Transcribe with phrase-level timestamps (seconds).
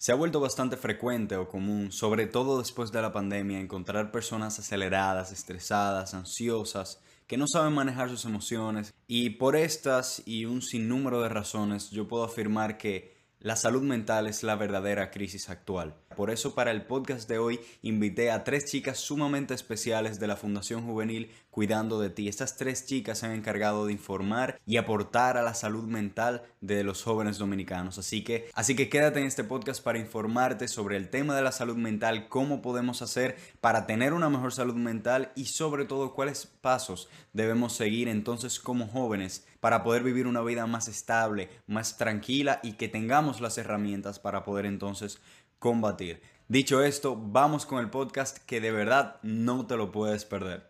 [0.00, 4.58] Se ha vuelto bastante frecuente o común, sobre todo después de la pandemia, encontrar personas
[4.58, 11.20] aceleradas, estresadas, ansiosas, que no saben manejar sus emociones y por estas y un sinnúmero
[11.20, 15.94] de razones yo puedo afirmar que la salud mental es la verdadera crisis actual.
[16.16, 20.36] Por eso para el podcast de hoy invité a tres chicas sumamente especiales de la
[20.36, 22.28] Fundación Juvenil Cuidando de ti.
[22.28, 26.84] Estas tres chicas se han encargado de informar y aportar a la salud mental de
[26.84, 27.98] los jóvenes dominicanos.
[27.98, 31.52] Así que, así que quédate en este podcast para informarte sobre el tema de la
[31.52, 36.46] salud mental, cómo podemos hacer para tener una mejor salud mental y sobre todo cuáles
[36.46, 42.60] pasos debemos seguir entonces como jóvenes para poder vivir una vida más estable, más tranquila
[42.62, 45.20] y que tengamos las herramientas para poder entonces
[45.58, 46.22] combatir.
[46.48, 50.69] Dicho esto, vamos con el podcast que de verdad no te lo puedes perder.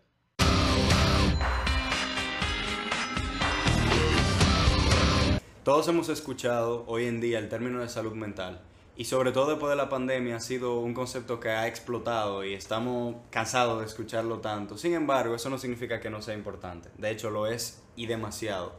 [5.71, 8.59] Todos hemos escuchado hoy en día el término de salud mental
[8.97, 12.53] y sobre todo después de la pandemia ha sido un concepto que ha explotado y
[12.53, 14.77] estamos cansados de escucharlo tanto.
[14.77, 16.89] Sin embargo, eso no significa que no sea importante.
[16.97, 18.73] De hecho, lo es y demasiado.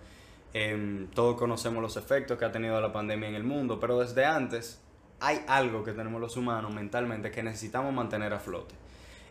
[0.52, 4.26] Em, todos conocemos los efectos que ha tenido la pandemia en el mundo, pero desde
[4.26, 4.78] antes
[5.18, 8.74] hay algo que tenemos los humanos mentalmente que necesitamos mantener a flote.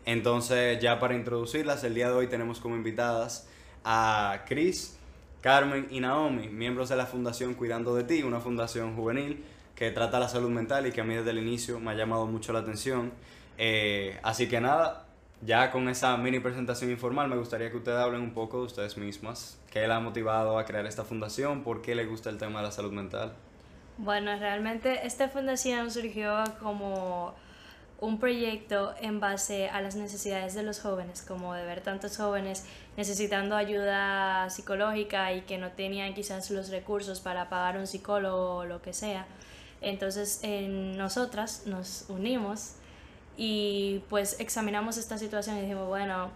[0.04, 3.48] Entonces, ya para introducirlas, el día de hoy tenemos como invitadas
[3.84, 4.98] a Chris,
[5.42, 10.20] Carmen y Naomi, miembros de la Fundación Cuidando de Ti, una fundación juvenil que trata
[10.20, 12.60] la salud mental y que a mí desde el inicio me ha llamado mucho la
[12.60, 13.12] atención.
[13.58, 15.06] Eh, así que nada,
[15.44, 18.96] ya con esa mini presentación informal, me gustaría que ustedes hablen un poco de ustedes
[18.96, 19.60] mismas.
[19.68, 21.64] ¿Qué les ha motivado a crear esta fundación?
[21.64, 23.32] ¿Por qué les gusta el tema de la salud mental?
[23.98, 27.34] Bueno, realmente esta fundación surgió como
[28.02, 32.64] un proyecto en base a las necesidades de los jóvenes, como de ver tantos jóvenes
[32.96, 38.64] necesitando ayuda psicológica y que no tenían quizás los recursos para pagar un psicólogo o
[38.64, 39.24] lo que sea.
[39.80, 42.72] Entonces en nosotras nos unimos
[43.36, 46.32] y pues examinamos esta situación y dijimos, bueno,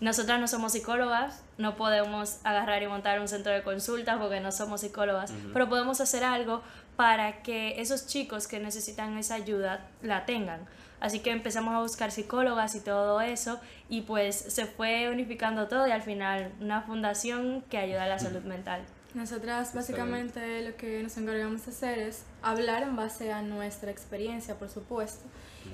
[0.00, 4.52] nosotras no somos psicólogas, no podemos agarrar y montar un centro de consultas porque no
[4.52, 6.62] somos psicólogas, pero podemos hacer algo
[6.94, 10.60] para que esos chicos que necesitan esa ayuda la tengan.
[11.00, 15.86] Así que empezamos a buscar psicólogas y todo eso y pues se fue unificando todo
[15.86, 18.82] y al final una fundación que ayuda a la salud mental.
[19.14, 24.56] Nosotras básicamente lo que nos encargamos de hacer es hablar en base a nuestra experiencia,
[24.56, 25.24] por supuesto,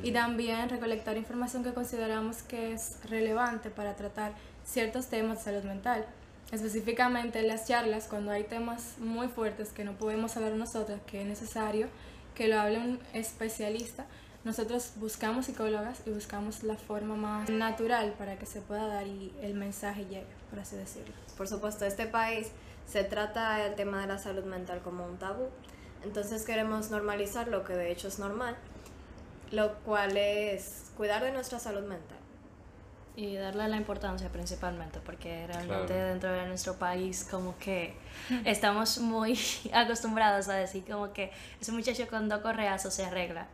[0.02, 4.32] y también recolectar información que consideramos que es relevante para tratar
[4.64, 6.06] ciertos temas de salud mental
[6.54, 11.20] específicamente en las charlas, cuando hay temas muy fuertes que no podemos hablar nosotros, que
[11.22, 11.88] es necesario
[12.34, 14.06] que lo hable un especialista,
[14.44, 19.32] nosotros buscamos psicólogas y buscamos la forma más natural para que se pueda dar y
[19.40, 21.14] el mensaje llegue, por así decirlo.
[21.36, 22.48] Por supuesto, este país
[22.86, 25.48] se trata el tema de la salud mental como un tabú,
[26.04, 28.56] entonces queremos normalizar lo que de hecho es normal,
[29.50, 32.18] lo cual es cuidar de nuestra salud mental.
[33.16, 37.94] Y darle la importancia principalmente, porque realmente dentro de nuestro país como que
[38.44, 39.38] estamos muy
[39.72, 43.46] acostumbrados a decir como que ese muchacho con dos correazos se arregla.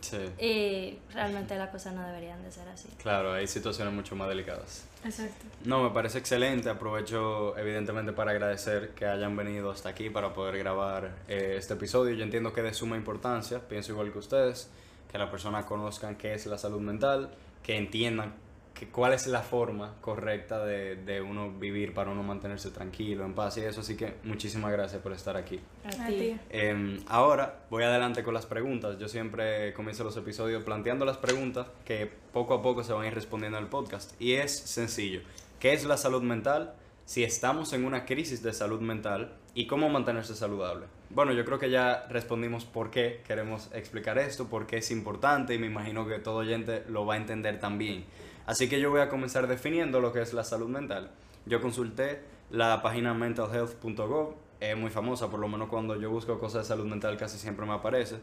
[0.00, 0.44] Sí.
[0.44, 2.88] Y realmente las cosas no deberían de ser así.
[3.02, 4.84] Claro, hay situaciones mucho más delicadas.
[5.04, 5.46] Exacto.
[5.64, 6.68] No, me parece excelente.
[6.68, 12.14] Aprovecho evidentemente para agradecer que hayan venido hasta aquí para poder grabar eh, este episodio.
[12.14, 14.68] Yo entiendo que es de suma importancia, pienso igual que ustedes,
[15.10, 17.30] que las personas conozcan qué es la salud mental,
[17.62, 18.34] que entiendan
[18.84, 23.56] cuál es la forma correcta de, de, uno vivir para uno mantenerse tranquilo, en paz
[23.56, 23.80] y eso.
[23.80, 25.58] Así que muchísimas gracias por estar aquí.
[25.84, 26.38] A ti.
[26.50, 28.98] Em, ahora voy adelante con las preguntas.
[28.98, 33.06] Yo siempre comienzo los episodios planteando las preguntas que poco a poco se van a
[33.06, 34.20] ir respondiendo en el podcast.
[34.20, 35.22] Y es sencillo.
[35.58, 36.74] ¿Qué es la salud mental?
[37.06, 40.86] Si estamos en una crisis de salud mental y cómo mantenerse saludable.
[41.08, 45.54] Bueno, yo creo que ya respondimos por qué queremos explicar esto, por qué es importante
[45.54, 48.04] y me imagino que todo oyente lo va a entender también.
[48.46, 51.10] Así que yo voy a comenzar definiendo lo que es la salud mental.
[51.46, 56.62] Yo consulté la página mentalhealth.gov, es muy famosa, por lo menos cuando yo busco cosas
[56.62, 58.16] de salud mental casi siempre me aparece,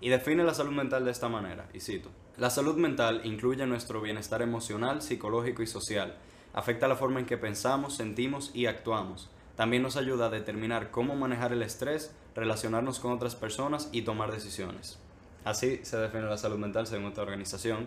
[0.00, 4.00] y define la salud mental de esta manera, y cito, la salud mental incluye nuestro
[4.00, 6.16] bienestar emocional, psicológico y social,
[6.52, 9.30] afecta la forma en que pensamos, sentimos y actuamos.
[9.56, 14.32] También nos ayuda a determinar cómo manejar el estrés, relacionarnos con otras personas y tomar
[14.32, 14.98] decisiones.
[15.44, 17.86] Así se define la salud mental según esta organización.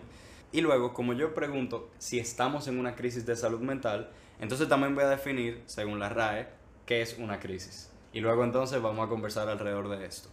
[0.52, 4.10] Y luego, como yo pregunto si estamos en una crisis de salud mental,
[4.40, 6.48] entonces también voy a definir, según la RAE,
[6.86, 7.90] qué es una crisis.
[8.12, 10.28] Y luego entonces vamos a conversar alrededor de esto.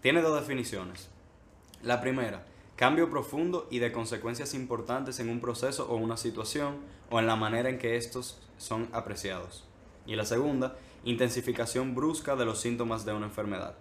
[0.00, 1.08] Tiene dos definiciones.
[1.82, 2.44] La primera,
[2.76, 6.76] cambio profundo y de consecuencias importantes en un proceso o una situación
[7.10, 9.64] o en la manera en que estos son apreciados.
[10.06, 13.74] Y la segunda, intensificación brusca de los síntomas de una enfermedad.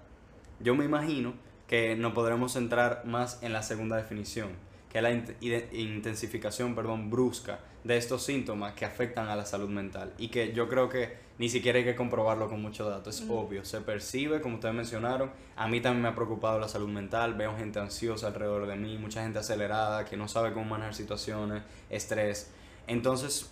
[0.59, 1.33] Yo me imagino
[1.67, 4.49] que nos podremos centrar más en la segunda definición,
[4.93, 10.13] que es la intensificación perdón, brusca de estos síntomas que afectan a la salud mental
[10.17, 13.65] y que yo creo que ni siquiera hay que comprobarlo con muchos datos, es obvio,
[13.65, 17.57] se percibe, como ustedes mencionaron, a mí también me ha preocupado la salud mental, veo
[17.57, 22.51] gente ansiosa alrededor de mí, mucha gente acelerada que no sabe cómo manejar situaciones, estrés,
[22.87, 23.49] entonces,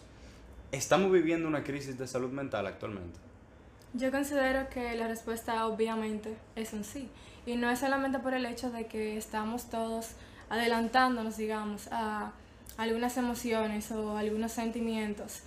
[0.72, 3.20] ¿estamos viviendo una crisis de salud mental actualmente?
[3.94, 7.10] Yo considero que la respuesta obviamente es un sí.
[7.46, 10.12] Y no es solamente por el hecho de que estamos todos
[10.52, 12.34] adelantándonos, digamos, a
[12.78, 15.44] algunas emociones o algunos sentimientos.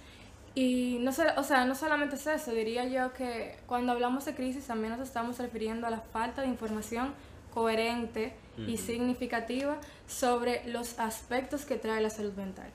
[0.54, 4.66] Y no, o sea, no solamente es eso, diría yo que cuando hablamos de crisis
[4.66, 7.12] también nos estamos refiriendo a la falta de información
[7.52, 8.32] coherente
[8.66, 9.76] y significativa
[10.08, 12.70] sobre los aspectos que trae la salud mental.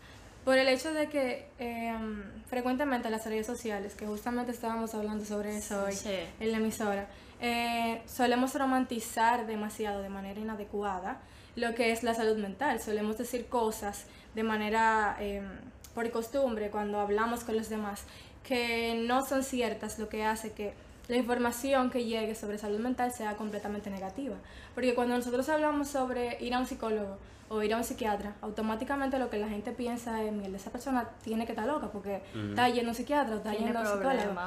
[0.45, 5.57] Por el hecho de que em, frecuentemente las redes sociales, que justamente estábamos hablando sobre
[5.57, 5.95] eso hoy
[6.39, 7.07] en la emisora,
[7.41, 11.19] eh, solemos romantizar demasiado de manera inadecuada
[11.55, 12.79] lo que es la salud mental.
[12.79, 14.05] Solemos decir cosas
[14.35, 15.45] de manera em,
[15.93, 18.03] por costumbre cuando hablamos con los demás
[18.43, 20.73] que no son ciertas, lo que hace que
[21.07, 24.35] la información que llegue sobre salud mental sea completamente negativa.
[24.75, 27.17] Porque cuando nosotros hablamos sobre ir a un psicólogo
[27.49, 31.09] o ir a un psiquiatra, automáticamente lo que la gente piensa es, mierda, esa persona
[31.23, 33.87] tiene que estar loca porque está yendo a un psiquiatra o está yendo a un
[33.87, 34.39] psicólogo.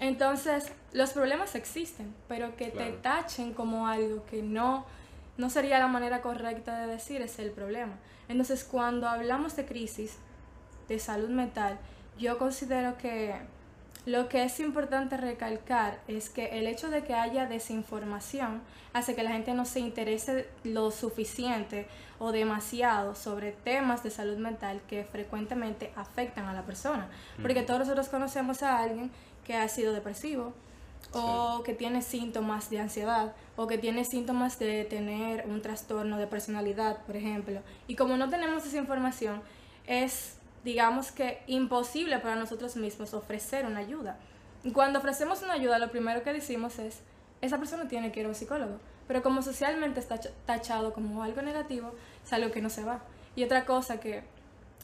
[0.00, 4.84] Entonces, los problemas existen, pero que te tachen como algo que no,
[5.36, 7.94] no sería la manera correcta de decir es el problema.
[8.28, 10.16] Entonces, cuando hablamos de crisis
[10.88, 11.78] de salud mental,
[12.18, 13.34] yo considero que
[14.04, 18.60] lo que es importante recalcar es que el hecho de que haya desinformación
[18.92, 21.86] hace que la gente no se interese lo suficiente
[22.18, 27.08] o demasiado sobre temas de salud mental que frecuentemente afectan a la persona.
[27.40, 29.10] Porque todos nosotros conocemos a alguien
[29.44, 30.52] que ha sido depresivo
[31.12, 36.26] o que tiene síntomas de ansiedad o que tiene síntomas de tener un trastorno de
[36.26, 37.60] personalidad, por ejemplo.
[37.86, 39.42] Y como no tenemos esa información,
[39.86, 44.16] es digamos que imposible para nosotros mismos ofrecer una ayuda.
[44.64, 47.00] Y cuando ofrecemos una ayuda, lo primero que decimos es,
[47.40, 48.78] esa persona tiene que ir a un psicólogo.
[49.08, 51.92] Pero como socialmente está tachado como algo negativo,
[52.24, 53.00] es algo que no se va.
[53.34, 54.22] Y otra cosa que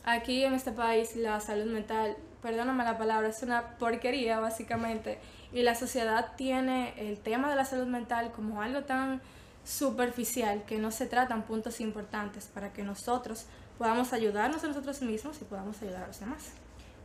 [0.04, 5.18] aquí en este país la salud mental, perdóname la palabra, es una porquería básicamente.
[5.52, 9.20] Y la sociedad tiene el tema de la salud mental como algo tan
[9.64, 13.46] superficial que no se tratan puntos importantes para que nosotros
[13.76, 16.52] podamos ayudarnos a nosotros mismos y podamos ayudar a los demás.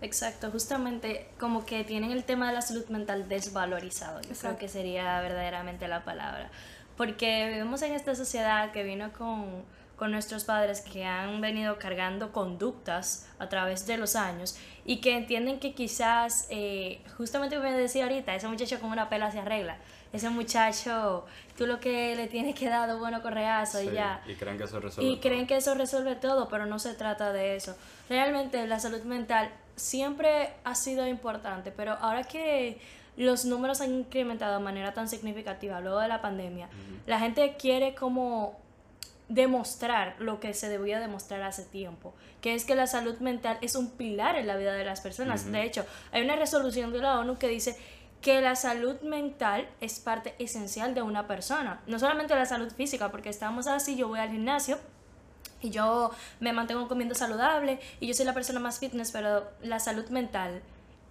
[0.02, 4.68] Exacto, justamente como que tienen el tema de la salud mental desvalorizado, yo creo que
[4.68, 6.50] sería verdaderamente la palabra.
[6.98, 9.64] Porque vivimos en esta sociedad que vino con,
[9.96, 15.16] con nuestros padres que han venido cargando conductas a través de los años y que
[15.16, 19.40] entienden que quizás, eh, justamente como me decía ahorita, ese muchacho con una pela se
[19.40, 19.78] arregla
[20.14, 21.26] ese muchacho,
[21.58, 24.22] tú lo que le tienes que dar bueno correazo y ya.
[24.28, 27.34] Y creen que eso resuelve Y creen que eso resuelve todo, pero no se trata
[27.34, 27.76] de eso.
[28.10, 32.80] Realmente la salud mental siempre ha sido importante, pero ahora que
[33.18, 36.70] los números han incrementado de manera tan significativa luego de la pandemia,
[37.08, 38.60] la gente quiere como
[39.34, 43.76] demostrar lo que se debía demostrar hace tiempo, que es que la salud mental es
[43.76, 45.52] un pilar en la vida de las personas.
[45.52, 47.76] De hecho, hay una resolución de la ONU que dice
[48.22, 51.82] que la salud mental es parte esencial de una persona.
[51.88, 54.78] No solamente la salud física, porque estamos así, yo voy al gimnasio
[55.62, 59.80] y yo me mantengo comiendo saludable y yo soy la persona más fitness, pero la
[59.80, 60.62] salud mental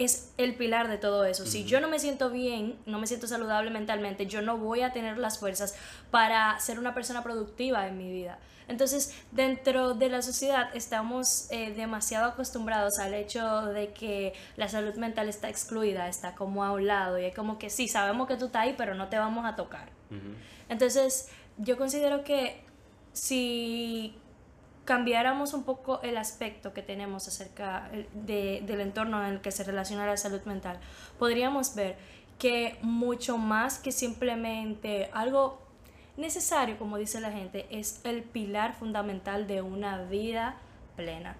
[0.04, 1.47] es el pilar de todo eso.
[1.47, 4.92] Si yo no me siento bien, no me siento saludable mentalmente, yo no voy a
[4.92, 5.75] tener las fuerzas
[6.11, 8.38] para ser una persona productiva en mi vida.
[8.68, 14.94] Entonces, dentro de la sociedad estamos eh, demasiado acostumbrados al hecho de que la salud
[14.94, 18.37] mental está excluida, está como a un lado y es como que sí, sabemos que
[18.37, 19.90] tú estás ahí, pero no te vamos a tocar.
[20.68, 21.28] Entonces,
[21.59, 22.64] yo considero que
[23.12, 24.16] si
[24.85, 29.65] cambiáramos un poco el aspecto que tenemos acerca de, del entorno en el que se
[29.65, 30.79] relaciona la salud mental,
[31.19, 31.97] podríamos ver
[32.39, 35.61] que mucho más que simplemente algo
[36.17, 40.57] necesario, como dice la gente, es el pilar fundamental de una vida
[40.97, 41.37] plena.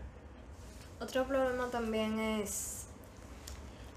[1.01, 2.87] Otro problema también es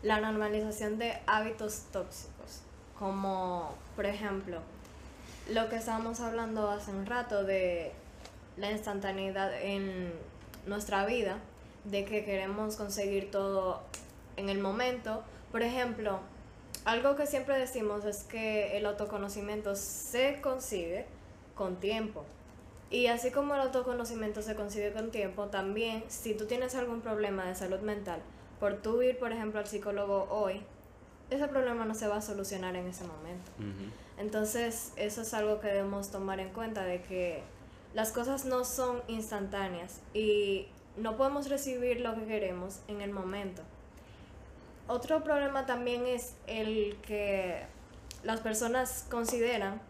[0.01, 2.61] la normalización de hábitos tóxicos,
[2.97, 4.59] como por ejemplo
[5.51, 7.93] lo que estábamos hablando hace un rato de
[8.57, 10.13] la instantaneidad en
[10.65, 11.39] nuestra vida,
[11.83, 13.81] de que queremos conseguir todo
[14.37, 15.23] en el momento.
[15.51, 16.19] Por ejemplo,
[16.83, 21.05] algo que siempre decimos es que el autoconocimiento se consigue
[21.55, 22.25] con tiempo.
[22.89, 27.45] Y así como el autoconocimiento se consigue con tiempo, también si tú tienes algún problema
[27.45, 28.21] de salud mental,
[28.59, 30.61] por tú ir, por ejemplo, al psicólogo hoy,
[31.29, 33.51] ese problema no se va a solucionar en ese momento.
[34.17, 37.41] Entonces, eso es algo que debemos tomar en cuenta de que
[37.95, 43.61] las cosas no son instantáneas y no podemos recibir lo que queremos en el momento.
[44.87, 47.63] Otro problema también es el que
[48.23, 49.81] las personas consideran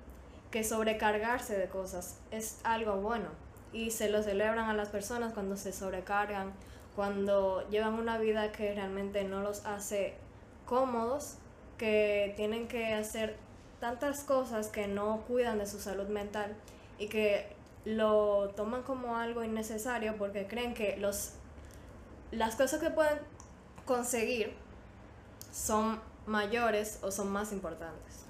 [0.52, 3.30] que sobrecargarse de cosas es algo bueno
[3.74, 6.54] y se lo celebran a las personas cuando se sobrecargan,
[6.96, 10.14] cuando llevan una vida que realmente no los hace
[10.68, 11.38] cómodos,
[11.80, 13.36] que tienen que hacer
[13.80, 16.56] tantas cosas que no cuidan de su salud mental
[17.00, 17.55] y que
[17.86, 21.34] lo toman como algo innecesario porque creen que los
[22.32, 23.20] las cosas que pueden
[23.86, 24.54] conseguir
[25.52, 28.26] son mayores o son más importantes.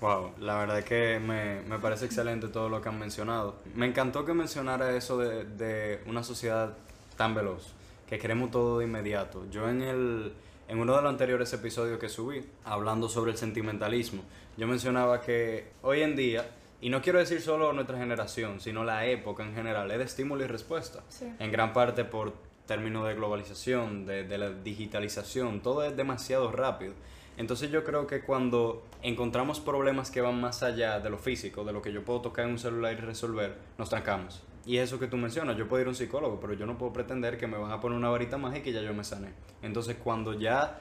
[0.00, 3.56] Wow, la verdad que me, me, parece excelente todo lo que han mencionado.
[3.74, 6.76] Me encantó que mencionara eso de, de, una sociedad
[7.16, 7.72] tan veloz,
[8.08, 9.44] que queremos todo de inmediato.
[9.50, 10.32] Yo en, el,
[10.68, 14.22] en uno de los anteriores episodios que subí, hablando sobre el sentimentalismo,
[14.56, 16.48] yo mencionaba que hoy en día,
[16.80, 20.44] y no quiero decir solo nuestra generación, sino la época en general, es de estímulo
[20.44, 21.02] y respuesta.
[21.38, 22.34] En gran parte por
[22.66, 26.94] términos de globalización, de, de la digitalización, todo es demasiado rápido.
[27.36, 31.72] Entonces yo creo que cuando encontramos problemas que van más allá de lo físico, de
[31.72, 34.42] lo que yo puedo tocar en un celular y resolver, nos trancamos.
[34.66, 36.92] Y eso que tú mencionas, yo puedo ir a un psicólogo, pero yo no puedo
[36.92, 39.32] pretender que me van a poner una varita mágica y ya yo me sané.
[39.62, 40.80] Entonces cuando ya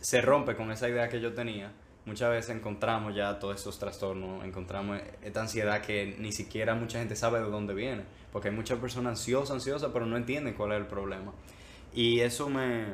[0.00, 1.72] se rompe con esa idea que yo tenía,
[2.06, 7.16] muchas veces encontramos ya todos estos trastornos, encontramos esta ansiedad que ni siquiera mucha gente
[7.16, 10.78] sabe de dónde viene, porque hay muchas personas ansiosas, ansiosas, pero no entienden cuál es
[10.78, 11.32] el problema.
[11.94, 12.86] Y eso me,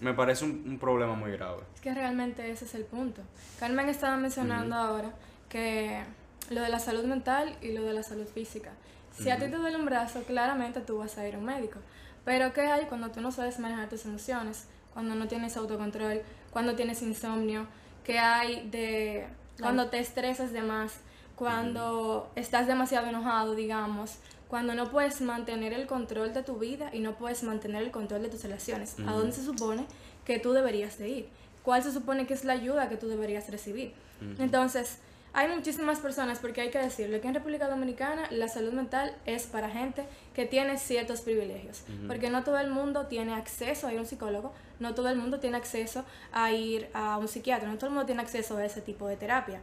[0.00, 1.62] me parece un, problema muy grave.
[1.74, 3.22] Es que realmente ese es el punto.
[3.60, 5.12] Carmen estaba mencionando ahora
[5.48, 6.02] que
[6.50, 8.70] lo de la salud mental y lo de la salud física.
[9.12, 11.80] Si a ti te duele un brazo, claramente tú vas a ir a un médico.
[12.24, 14.66] Pero ¿qué hay cuando tú no sabes manejar tus emociones?
[14.94, 17.66] Cuando no tienes autocontrol, cuando tienes insomnio,
[18.08, 19.26] ¿qué hay de
[19.60, 20.94] cuando te estresas de más,
[21.36, 24.16] cuando estás demasiado enojado, digamos,
[24.48, 28.22] cuando no puedes mantener el control de tu vida y no puedes mantener el control
[28.22, 28.96] de tus relaciones.
[29.06, 29.84] ¿A dónde se supone
[30.24, 31.28] que tú deberías de ir?
[31.62, 33.92] ¿Cuál se supone que es la ayuda que tú deberías recibir?
[34.38, 35.00] Entonces,
[35.32, 39.46] hay muchísimas personas, porque hay que decirlo, que en República Dominicana la salud mental es
[39.46, 40.04] para gente
[40.34, 44.06] que tiene ciertos privilegios, porque no todo el mundo tiene acceso a ir a un
[44.06, 47.92] psicólogo, no todo el mundo tiene acceso a ir a un psiquiatra, no todo el
[47.92, 49.60] mundo tiene acceso a ese tipo de terapia.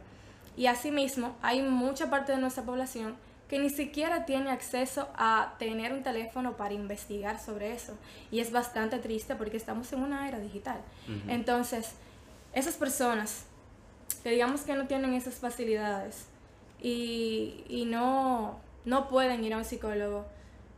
[0.56, 3.16] Y asimismo, hay mucha parte de nuestra población
[3.48, 7.94] que ni siquiera tiene acceso a tener un teléfono para investigar sobre eso.
[8.30, 10.80] Y es bastante triste porque estamos en una era digital.
[11.28, 11.92] Entonces,
[12.52, 13.44] esas personas
[14.26, 16.24] que digamos que no tienen esas facilidades
[16.82, 20.26] y, y no, no pueden ir a un psicólogo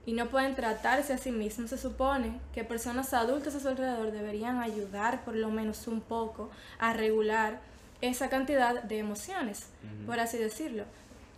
[0.05, 4.13] y no pueden tratarse a sí mismos, se supone que personas adultas a su alrededor
[4.13, 7.61] deberían ayudar por lo menos un poco a regular
[8.03, 9.71] esa cantidad de emociones,
[10.05, 10.85] por así decirlo.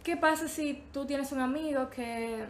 [0.02, 2.44] ¿Qué pasa si tú tienes un amigo que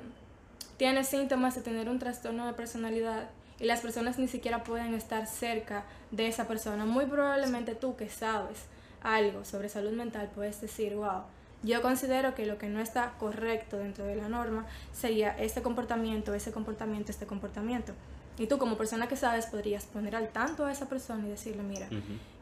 [0.78, 5.26] tiene síntomas de tener un trastorno de personalidad y las personas ni siquiera pueden estar
[5.26, 6.86] cerca de esa persona?
[6.86, 8.56] Muy probablemente tú que sabes
[9.02, 11.22] algo sobre salud mental puedes decir, wow,
[11.62, 16.34] yo considero que lo que no está correcto dentro de la norma sería este comportamiento,
[16.34, 17.92] ese comportamiento, este comportamiento.
[18.38, 21.62] Y tú como persona que sabes podrías poner al tanto a esa persona y decirle,
[21.62, 21.88] mira,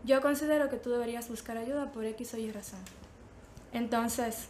[0.04, 2.78] yo considero que tú deberías buscar ayuda por X o Y razón.
[3.72, 4.48] Entonces,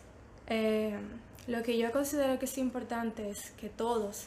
[0.49, 0.99] eh,
[1.47, 4.27] lo que yo considero que es importante es que todos,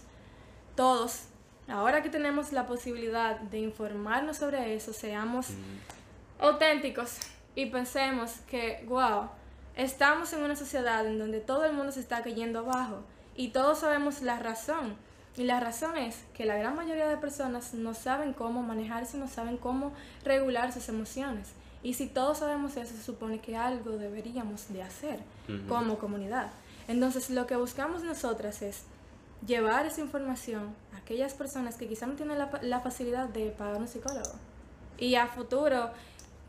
[0.76, 1.26] todos,
[1.68, 5.50] ahora que tenemos la posibilidad de informarnos sobre eso, seamos
[6.40, 7.18] auténticos
[7.56, 9.30] y pensemos que, wow,
[9.76, 13.04] estamos en una sociedad en donde todo el mundo se está cayendo abajo
[13.36, 14.96] y todos sabemos la razón.
[15.38, 19.30] Y la razón es que la gran mayoría de personas no saben cómo manejarse, no
[19.30, 19.94] saben cómo
[20.26, 21.54] regular sus emociones.
[21.84, 25.20] Y si todos sabemos eso, se supone que algo deberíamos de hacer
[25.68, 26.52] como comunidad.
[26.88, 28.84] Entonces, lo que buscamos nosotras es
[29.46, 33.88] llevar esa información a aquellas personas que quizás no tienen la, facilidad de pagar un
[33.88, 34.34] psicólogo.
[34.98, 35.90] Y a futuro,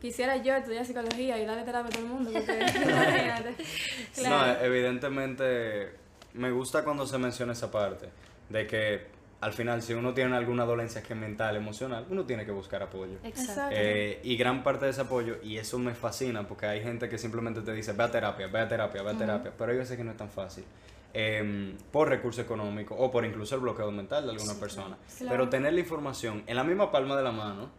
[0.03, 2.29] quisiera yo estudiar psicología y darle terapia a todo el mundo,
[4.21, 5.93] No, evidentemente,
[6.33, 8.09] me gusta cuando se menciona esa parte,
[8.49, 9.07] de que
[9.39, 12.83] al final, si uno tiene alguna dolencia que es mental, emocional, uno tiene que buscar
[12.83, 13.17] apoyo.
[13.23, 13.73] Exacto.
[13.73, 17.17] Eh, y gran parte de ese apoyo, y eso me fascina, porque hay gente que
[17.17, 19.95] simplemente te dice, ve a terapia, ve a terapia, ve a terapia, pero hay veces
[19.95, 20.65] que no es tan fácil.
[21.13, 24.97] Em, por recurso económico o por incluso el bloqueo mental de alguna persona.
[25.17, 27.69] Pero tener la información en la misma palma de la mano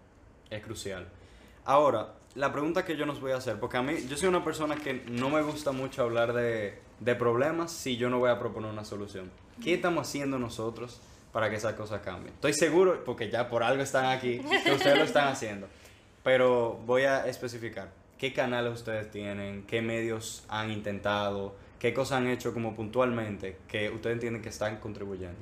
[0.48, 1.06] es crucial.
[1.64, 4.44] Ahora, la pregunta que yo nos voy a hacer, porque a mí, yo soy una
[4.44, 8.38] persona que no me gusta mucho hablar de, de problemas si yo no voy a
[8.38, 9.30] proponer una solución.
[9.62, 11.00] ¿Qué estamos haciendo nosotros?
[11.34, 12.32] para que esas cosas cambien.
[12.32, 15.66] Estoy seguro, porque ya por algo están aquí, que ustedes lo están haciendo.
[16.22, 17.90] Pero voy a especificar.
[18.16, 19.66] ¿Qué canales ustedes tienen?
[19.66, 21.56] ¿Qué medios han intentado?
[21.80, 25.40] ¿Qué cosas han hecho como puntualmente que ustedes entienden que están contribuyendo?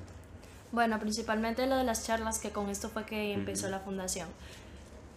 [0.72, 4.28] Bueno, principalmente lo de las charlas, que con esto fue que empezó la fundación.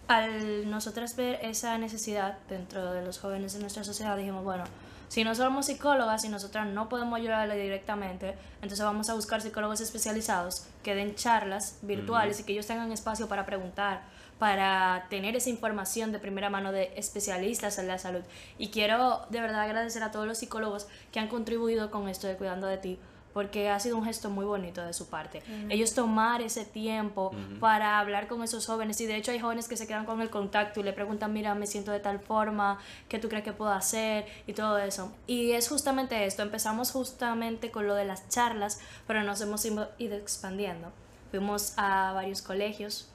[0.08, 4.62] Al nosotros ver esa necesidad dentro de los jóvenes de nuestra sociedad, dijimos, bueno,
[5.08, 9.80] si no somos psicólogas y nosotras no podemos ayudarle directamente, entonces vamos a buscar psicólogos
[9.80, 14.02] especializados que den charlas virtuales y que ellos tengan espacio para preguntar,
[14.38, 18.22] para tener esa información de primera mano de especialistas en la salud.
[18.58, 22.36] Y quiero de verdad agradecer a todos los psicólogos que han contribuido con esto de
[22.36, 22.98] Cuidando de ti,
[23.36, 25.42] porque ha sido un gesto muy bonito de su parte.
[25.68, 29.76] Ellos tomar ese tiempo para hablar con esos jóvenes y de hecho hay jóvenes que
[29.76, 32.78] se quedan con el contacto y le preguntan, mira, me siento de tal forma,
[33.10, 34.24] ¿qué tú crees que puedo hacer?
[34.46, 35.12] Y todo eso.
[35.26, 40.16] Y es justamente esto, empezamos justamente con lo de las charlas, pero nos hemos ido
[40.16, 40.90] expandiendo.
[41.30, 43.10] Fuimos a varios colegios,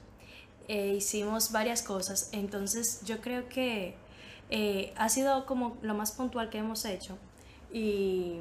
[0.68, 3.96] eh, hicimos varias cosas, entonces yo creo que
[4.50, 7.18] eh, ha sido como lo más puntual que hemos hecho
[7.72, 8.36] y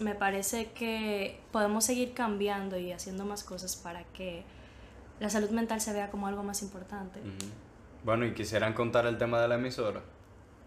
[0.00, 4.44] me parece que podemos seguir cambiando y haciendo más cosas para que
[5.20, 7.20] la salud mental se vea como algo más importante.
[8.04, 10.00] Bueno, y quisieran contar el tema de la emisora.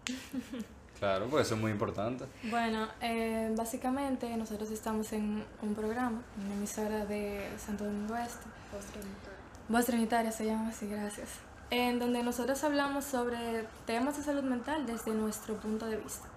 [0.98, 2.24] claro, pues eso es muy importante.
[2.44, 8.46] Bueno, eh, básicamente nosotros estamos en un programa, en una emisora de Santo Domingo Este.
[8.72, 9.38] Voz Trinitaria.
[9.68, 11.28] Voz Trinitaria se llama así, gracias.
[11.70, 16.28] En donde nosotros hablamos sobre temas de salud mental desde nuestro punto de vista.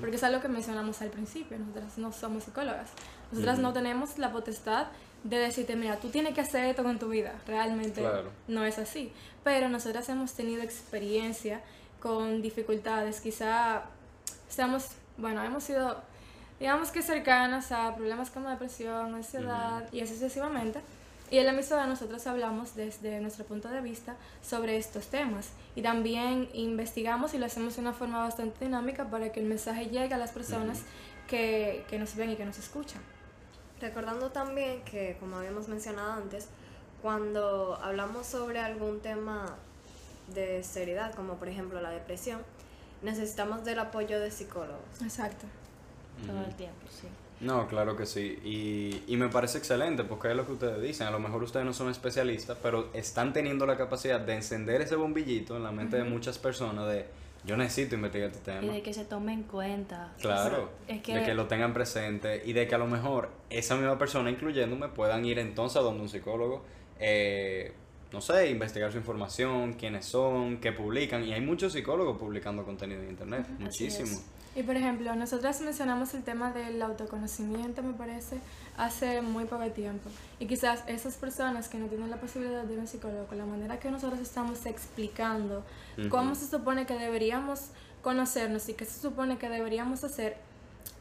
[0.00, 2.88] Porque es algo que mencionamos al principio, nosotras no somos psicólogas,
[3.30, 4.86] nosotras no tenemos la potestad
[5.22, 8.02] de decirte, mira, tú tienes que hacer esto con tu vida, realmente
[8.48, 9.12] no es así,
[9.44, 11.60] pero nosotras hemos tenido experiencia
[12.00, 13.84] con dificultades, quizá
[14.48, 16.00] seamos, bueno, hemos sido,
[16.58, 20.80] digamos que cercanas a problemas como depresión, ansiedad y así sucesivamente,
[21.30, 25.82] y en la emisora nosotros hablamos desde nuestro punto de vista sobre estos temas y
[25.82, 30.14] también investigamos y lo hacemos de una forma bastante dinámica para que el mensaje llegue
[30.14, 30.82] a las personas
[31.26, 33.02] que, que nos ven y que nos escuchan.
[33.80, 36.48] Recordando también que, como habíamos mencionado antes,
[37.02, 39.56] cuando hablamos sobre algún tema
[40.32, 42.40] de seriedad, como por ejemplo la depresión,
[43.02, 45.02] necesitamos del apoyo de psicólogos.
[45.02, 45.46] Exacto.
[46.24, 47.08] Todo el tiempo, sí.
[47.40, 48.38] No, claro que sí.
[48.44, 51.06] Y, y, me parece excelente porque es lo que ustedes dicen.
[51.06, 54.96] A lo mejor ustedes no son especialistas, pero están teniendo la capacidad de encender ese
[54.96, 57.06] bombillito en la mente de muchas personas de
[57.46, 58.64] yo necesito investigar este tema.
[58.64, 60.12] Y de que se tome en cuenta.
[60.20, 60.70] Claro.
[60.88, 64.88] De que lo tengan presente y de que a lo mejor esa misma persona, incluyéndome,
[64.88, 66.64] puedan ir entonces a donde un psicólogo.
[66.98, 67.72] Eh,
[68.12, 71.24] no sé, investigar su información, quiénes son, qué publican.
[71.24, 74.18] Y hay muchos psicólogos publicando contenido en internet, muchísimo.
[74.56, 78.38] Y por ejemplo, nosotras mencionamos el tema del autoconocimiento, me parece,
[78.78, 80.08] hace muy poco tiempo.
[80.40, 83.44] Y quizás esas personas que no tienen la posibilidad de ir a un psicólogo, la
[83.44, 85.62] manera que nosotros estamos explicando
[86.08, 87.68] cómo se supone que deberíamos
[88.00, 90.38] conocernos y qué se supone que deberíamos hacer,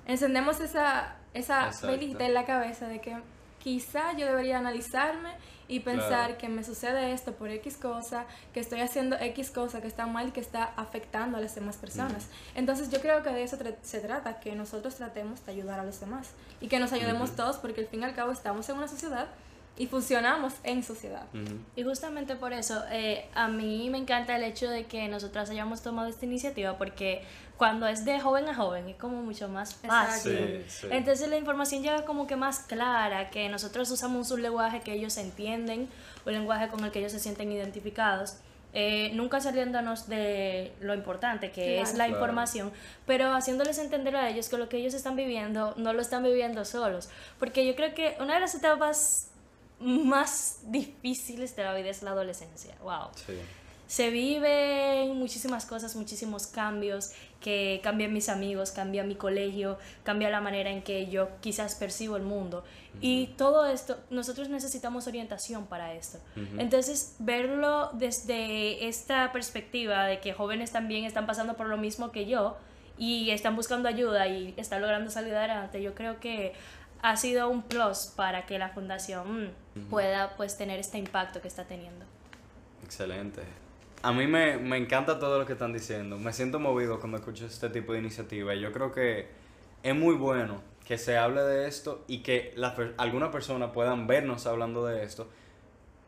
[0.06, 3.16] encendemos esa, esa en la cabeza de que
[3.60, 5.30] quizá yo debería analizarme
[5.68, 9.88] y pensar que me sucede esto por X cosa, que estoy haciendo X cosa que
[9.88, 12.28] está mal y que está afectando a las demás personas.
[12.54, 16.00] Entonces yo creo que de eso se trata, que nosotros tratemos de ayudar a los
[16.00, 16.30] demás
[16.62, 19.28] y que nos ayudemos todos porque al fin y al cabo estamos en una sociedad
[19.78, 21.26] y funcionamos en sociedad.
[21.76, 25.82] Y justamente por eso, eh, a mí me encanta el hecho de que nosotras hayamos
[25.82, 27.24] tomado esta iniciativa porque
[27.58, 30.66] cuando es de joven a joven es como mucho más fácil.
[30.90, 35.18] Entonces la información llega como que más clara, que nosotros usamos un lenguaje que ellos
[35.18, 35.90] entienden,
[36.26, 38.38] un lenguaje con el que ellos se sienten identificados.
[38.78, 42.74] Eh, nunca saliéndonos de lo importante que es la información,
[43.06, 46.66] pero haciéndoles entender a ellos que lo que ellos están viviendo no lo están viviendo
[46.66, 47.10] solos.
[47.40, 49.30] Porque yo creo que una de las etapas
[49.80, 52.76] más difíciles de la vida es la adolescencia.
[52.82, 53.10] Wow.
[53.88, 60.42] Se viven muchísimas cosas, muchísimos cambios, que cambian mis amigos, cambia mi colegio, cambia la
[60.42, 62.64] manera en que yo quizás percibo el mundo.
[63.00, 66.18] Y todo esto, nosotros necesitamos orientación para esto.
[66.58, 72.26] Entonces, verlo desde esta perspectiva de que jóvenes también están pasando por lo mismo que
[72.26, 72.58] yo
[72.98, 76.54] y están buscando ayuda y están logrando salir adelante, yo creo que
[77.04, 79.52] ha sido un plus para que la fundación
[79.90, 82.06] pueda pues tener este impacto que está teniendo.
[82.84, 83.42] Excelente.
[84.02, 86.18] A mí me, me, encanta todo lo que están diciendo.
[86.18, 88.54] Me siento movido cuando escucho este tipo de iniciativa.
[88.54, 89.28] Y yo creo que
[89.84, 94.46] es muy bueno que se hable de esto y que la, alguna persona puedan vernos
[94.46, 95.28] hablando de esto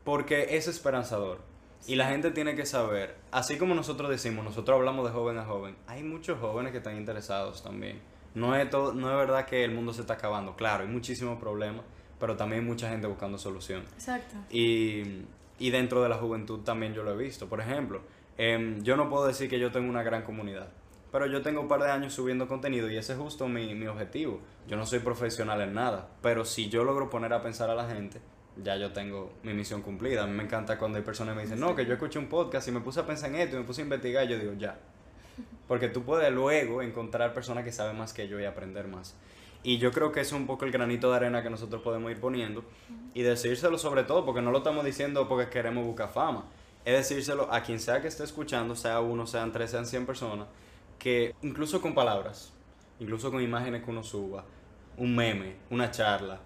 [0.03, 1.39] porque es esperanzador.
[1.85, 5.45] Y la gente tiene que saber, así como nosotros decimos, nosotros hablamos de joven a
[5.45, 8.01] joven, hay muchos jóvenes que están interesados también.
[8.33, 11.39] No es, todo, no es verdad que el mundo se está acabando, claro, hay muchísimos
[11.39, 11.83] problemas,
[12.19, 13.91] pero también hay mucha gente buscando soluciones.
[13.93, 14.35] Exacto.
[14.49, 15.23] Y,
[15.59, 17.47] y dentro de la juventud también yo lo he visto.
[17.47, 18.01] Por ejemplo,
[18.37, 20.67] Em, yo no puedo decir que yo tengo una gran comunidad,
[21.11, 23.87] pero yo tengo un par de años subiendo contenido y ese es justo mi, mi
[23.87, 24.39] objetivo.
[24.67, 27.89] Yo no soy profesional en nada, pero si yo logro poner a pensar a la
[27.89, 28.21] gente,
[28.63, 30.23] ya yo tengo mi misión cumplida.
[30.23, 32.27] A mí me encanta cuando hay personas que me dicen, no, que yo escuché un
[32.27, 34.37] podcast y me puse a pensar en esto y me puse a investigar, y yo
[34.37, 34.77] digo, ya.
[35.67, 39.15] Porque tú puedes luego encontrar personas que saben más que yo y aprender más.
[39.67, 42.21] Y yo creo que es un poco el granito de arena que nosotros podemos ir
[42.21, 42.63] poniendo
[43.13, 46.45] y decírselo sobre todo, porque no lo estamos diciendo porque queremos buscar fama,
[46.85, 50.47] es decírselo a quien sea que esté escuchando, sea uno, sean tres, sean cien personas,
[50.97, 52.53] que incluso con palabras,
[53.01, 54.45] incluso con imágenes que uno suba,
[54.95, 56.39] un meme, una charla,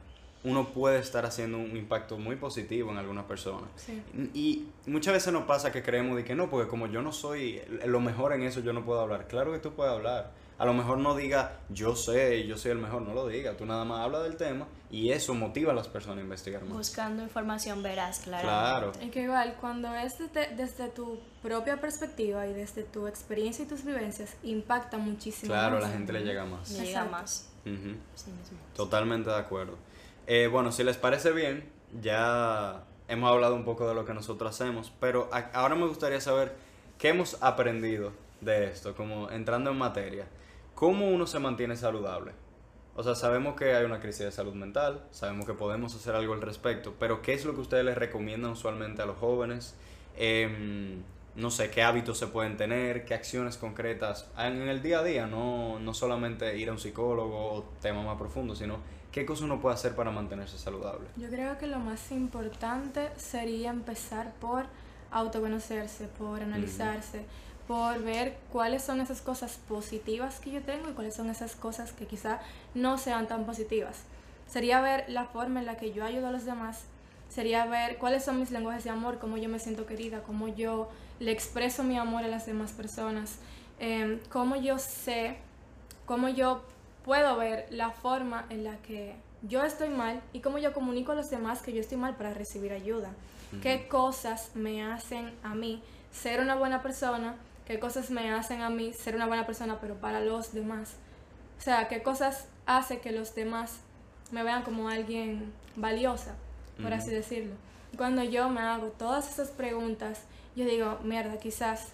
[0.44, 3.70] uno puede estar haciendo un impacto muy positivo en algunas personas.
[3.76, 4.02] Sí.
[4.34, 7.62] Y muchas veces nos pasa que creemos de que no, porque como yo no soy
[7.86, 9.28] lo mejor en eso, yo no puedo hablar.
[9.28, 10.41] Claro que tú puedes hablar.
[10.62, 13.58] A lo mejor no diga yo sé y yo soy el mejor, no lo diga.
[13.58, 16.74] Tú nada más habla del tema y eso motiva a las personas a investigar más.
[16.78, 18.44] Buscando información veraz, claro.
[18.48, 18.92] Claro.
[19.02, 23.68] Y que igual, cuando es desde, desde tu propia perspectiva y desde tu experiencia y
[23.68, 25.52] tus vivencias, impacta muchísimo.
[25.52, 25.90] Claro, a más.
[25.90, 26.70] la gente le llega más.
[26.70, 27.12] Llega Exacto.
[27.12, 27.50] más.
[27.66, 27.96] Ujú.
[28.14, 28.58] Sí mismo.
[28.76, 29.78] Totalmente de acuerdo.
[30.28, 31.68] Eh, bueno, si les parece bien,
[32.02, 36.22] ya hemos hablado un poco de lo que nosotros hacemos, pero a- ahora me gustaría
[36.22, 36.54] saber
[37.00, 40.28] qué hemos aprendido de esto, como entrando en materia.
[40.76, 42.34] ¿Cómo uno se mantiene saludable?
[42.96, 46.34] O sea, sabemos que hay una crisis de salud mental, sabemos que podemos hacer algo
[46.34, 49.76] al respecto, pero ¿qué es lo que ustedes les recomiendan usualmente a los jóvenes?
[50.18, 51.02] Em,
[51.36, 55.28] no sé, qué hábitos se pueden tener, qué acciones concretas en el día a día,
[55.28, 58.80] no, no solamente ir a un psicólogo o temas más profundos, sino
[59.12, 61.08] qué cosas uno puede hacer para mantenerse saludable.
[61.16, 64.66] Yo creo que lo más importante sería empezar por
[65.12, 67.26] autoconocerse, por analizarse,
[67.68, 71.92] por ver cuáles son esas cosas positivas que yo tengo y cuáles son esas cosas
[71.92, 72.40] que quizá
[72.74, 74.04] no sean tan positivas.
[74.48, 76.84] Sería ver la forma en la que yo ayudo a los demás,
[77.30, 80.90] sería ver cuáles son mis lenguajes de amor, cómo yo me siento querida, cómo yo
[81.20, 83.38] le expreso mi amor a las demás personas,
[83.80, 85.38] em, cómo yo sé,
[86.06, 86.64] cómo yo
[87.06, 91.16] puedo ver la forma en la que yo estoy mal y cómo yo comunico a
[91.16, 93.12] los demás que yo estoy mal para recibir ayuda.
[93.62, 97.36] ¿Qué cosas me hacen a mí ser una buena persona?
[97.72, 100.96] ¿Qué cosas me hacen a mí ser una buena persona pero para los demás?
[101.58, 103.80] O sea, ¿qué cosas hace que los demás
[104.30, 106.36] me vean como alguien valiosa,
[106.82, 107.54] por así decirlo?
[107.96, 111.94] Cuando yo me hago todas esas preguntas, yo digo, mierda, quizás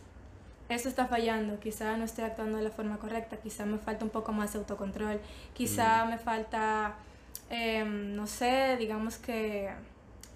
[0.67, 4.09] esto está fallando, quizá no estoy actuando de la forma correcta, quizá me falta un
[4.09, 5.21] poco más de autocontrol,
[5.53, 6.95] quizá me falta,
[7.51, 9.69] em, no sé, digamos que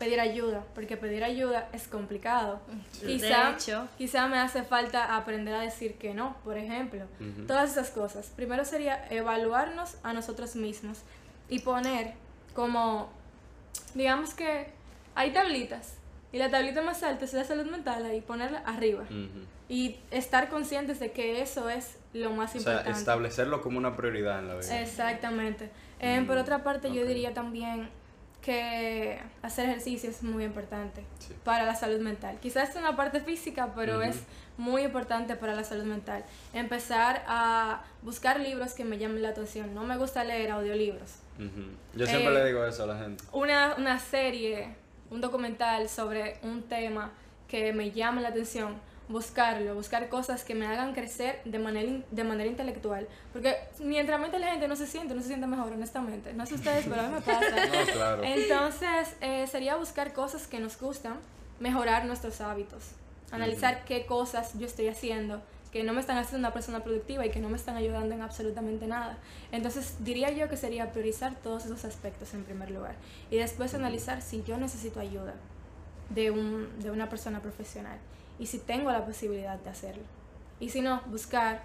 [0.02, 2.60] pedir ayuda, porque pedir ayuda es complicado.
[2.92, 3.06] Sí.
[3.08, 3.88] Quizá, De hecho.
[3.98, 7.06] quizá me hace falta aprender a decir que no, por ejemplo.
[7.48, 8.32] Todas esas cosas.
[8.36, 11.00] Primero sería evaluarnos a nosotros mismos
[11.50, 12.14] y poner
[12.54, 13.10] como,
[13.94, 14.68] digamos que
[15.16, 15.96] hay tablitas
[16.32, 19.04] y la tablita más alta es la salud mental ahí, ponerla arriba
[19.70, 23.00] y estar conscientes de que eso es lo más O sea, importante.
[23.00, 24.82] establecerlo como una prioridad en la vida.
[24.82, 25.70] Exactamente.
[26.00, 27.90] Eh, por Mm, otra parte, yo diría también
[28.42, 31.34] que hacer ejercicio es muy importante Sí.
[31.44, 32.40] para la salud mental.
[32.42, 34.04] Quizás es una parte física, pero Ujú.
[34.10, 34.18] es
[34.58, 36.24] muy importante para la salud mental.
[36.54, 39.74] Empezar a buscar libros que me llamen la atención.
[39.76, 41.16] No me gusta leer audiolibros.
[41.38, 41.70] Ujú.
[41.96, 43.24] Yo siempre Eh, le digo eso a la gente.
[43.32, 44.76] Una, una serie,
[45.10, 47.12] un documental sobre un tema
[47.48, 48.76] que me llame la atención,
[49.12, 53.08] buscarlo, buscar cosas que me hagan crecer de manera, de manera intelectual.
[53.34, 56.34] Porque mientras mente la gente no se siente, no se siente mejor, honestamente.
[56.34, 57.42] No sé ustedes, pero a mí me pasa.
[57.72, 58.24] No, claro.
[58.24, 61.16] Entonces, eh, sería buscar cosas que nos gustan,
[61.60, 62.84] mejorar nuestros hábitos,
[63.32, 67.32] analizar qué cosas yo estoy haciendo que no me están haciendo una persona productiva y
[67.32, 69.18] que no me están ayudando en absolutamente nada.
[69.52, 72.96] Entonces, diría yo que sería priorizar todos esos aspectos en primer lugar
[73.30, 75.34] y después analizar si yo necesito ayuda
[76.10, 77.98] de, un, de una persona profesional
[78.42, 80.04] y si tengo la posibilidad de hacerlo.
[80.60, 81.62] Y si no, buscar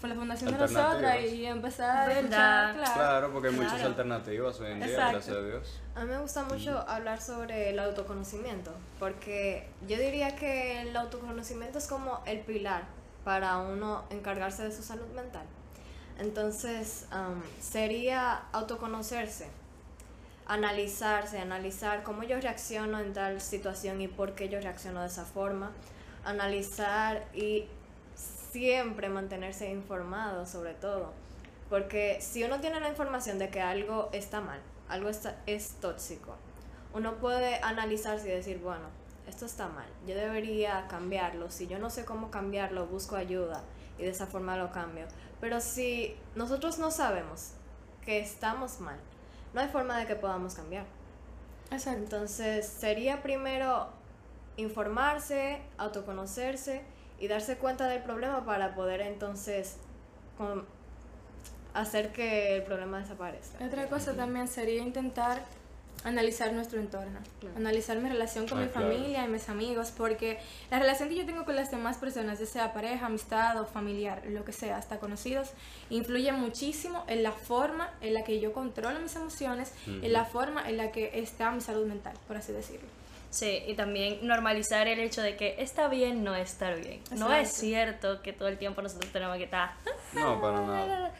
[0.00, 3.88] por la fundación de nosotras y empezar a escuchar, Claro, porque hay muchas Claro.
[3.88, 5.12] alternativas hoy en día, Exacto.
[5.12, 5.80] gracias a Dios.
[5.94, 11.78] A mí me gusta mucho hablar sobre el autoconocimiento, porque yo diría que el autoconocimiento
[11.78, 12.82] es como el pilar
[13.24, 15.46] para uno encargarse de su salud mental.
[16.18, 19.48] Entonces, am, sería autoconocerse,
[20.46, 25.24] analizarse, analizar cómo yo reacciono en tal situación y por qué yo reacciono de esa
[25.24, 25.72] forma,
[26.24, 27.66] analizar y
[28.14, 31.12] siempre mantenerse informado sobre todo.
[31.68, 36.36] Porque si uno tiene la información de que algo está mal, algo está, es tóxico,
[36.94, 38.86] uno puede analizarse y decir, bueno,
[39.26, 43.64] esto está mal, yo debería cambiarlo, si yo no sé cómo cambiarlo, busco ayuda
[43.98, 45.06] y de esa forma lo cambio.
[45.40, 47.50] Pero si nosotros no sabemos
[48.04, 48.98] que estamos mal,
[49.56, 50.84] no hay forma de que podamos cambiar.
[51.72, 51.98] Exacto.
[51.98, 53.88] Entonces sería primero
[54.58, 56.82] informarse, autoconocerse
[57.18, 59.78] y darse cuenta del problema para poder entonces
[60.36, 60.66] con-
[61.72, 63.64] hacer que el problema desaparezca.
[63.64, 65.42] Otra cosa también sería intentar
[66.04, 67.56] analizar nuestro entorno, Claro.
[67.56, 68.86] analizar mi relación con Ah, mi claro.
[68.88, 70.38] familia y mis amigos, porque
[70.70, 74.22] la relación que yo tengo con las demás personas, ya sea pareja, amistad o familiar,
[74.26, 75.50] lo que sea, hasta conocidos,
[75.90, 80.68] influye muchísimo en la forma en la que yo controlo mis emociones, en la forma
[80.68, 82.88] en la que está mi salud mental, por así decirlo.
[83.28, 87.00] Sí, y también normalizar el hecho de que está bien no estar bien.
[87.10, 89.72] No es cierto que todo el tiempo nosotros tenemos que estar...
[90.14, 91.12] No, para nada.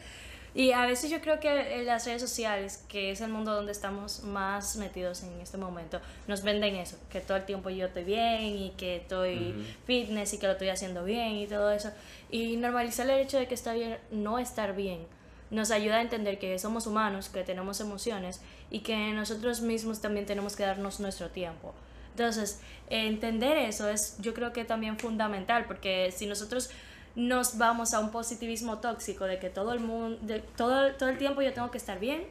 [0.57, 4.23] Y a veces yo creo que las redes sociales, que es el mundo donde estamos
[4.23, 8.43] más metidos en este momento, nos venden eso, que todo el tiempo yo estoy bien
[8.43, 11.91] y que estoy fitness y que lo estoy haciendo bien y todo eso.
[12.31, 15.07] Y normalizar el hecho de que está bien no estar bien
[15.51, 18.41] nos ayuda a entender que somos humanos, que tenemos emociones
[18.71, 21.75] y que nosotros mismos también tenemos que darnos nuestro tiempo.
[22.13, 26.71] Entonces, entender eso es yo creo que también fundamental, porque si nosotros
[27.17, 31.19] nos vamos a un positivismo tóxico de que todo el mundo, de, todo, todo el
[31.19, 32.25] tiempo yo tengo que estar bien,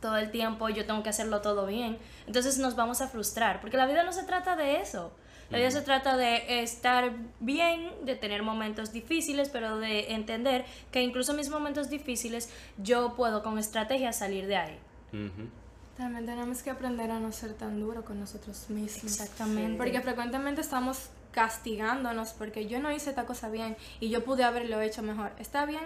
[0.00, 3.76] todo el tiempo yo tengo que hacerlo todo bien, entonces nos vamos a frustrar, porque
[3.76, 5.12] la vida no se trata de eso.
[5.50, 11.02] La vida se trata de estar bien, de tener momentos difíciles, pero de entender que
[11.02, 14.78] incluso en mis momentos difíciles yo puedo con estrategia salir de ahí.
[15.96, 19.04] También tenemos que aprender a no ser tan duro con nosotros mismos.
[19.04, 19.78] Exactamente.
[19.78, 24.80] Porque frecuentemente estamos castigándonos porque yo no hice esta cosa bien y yo pude haberlo
[24.80, 25.32] hecho mejor.
[25.38, 25.82] Está bien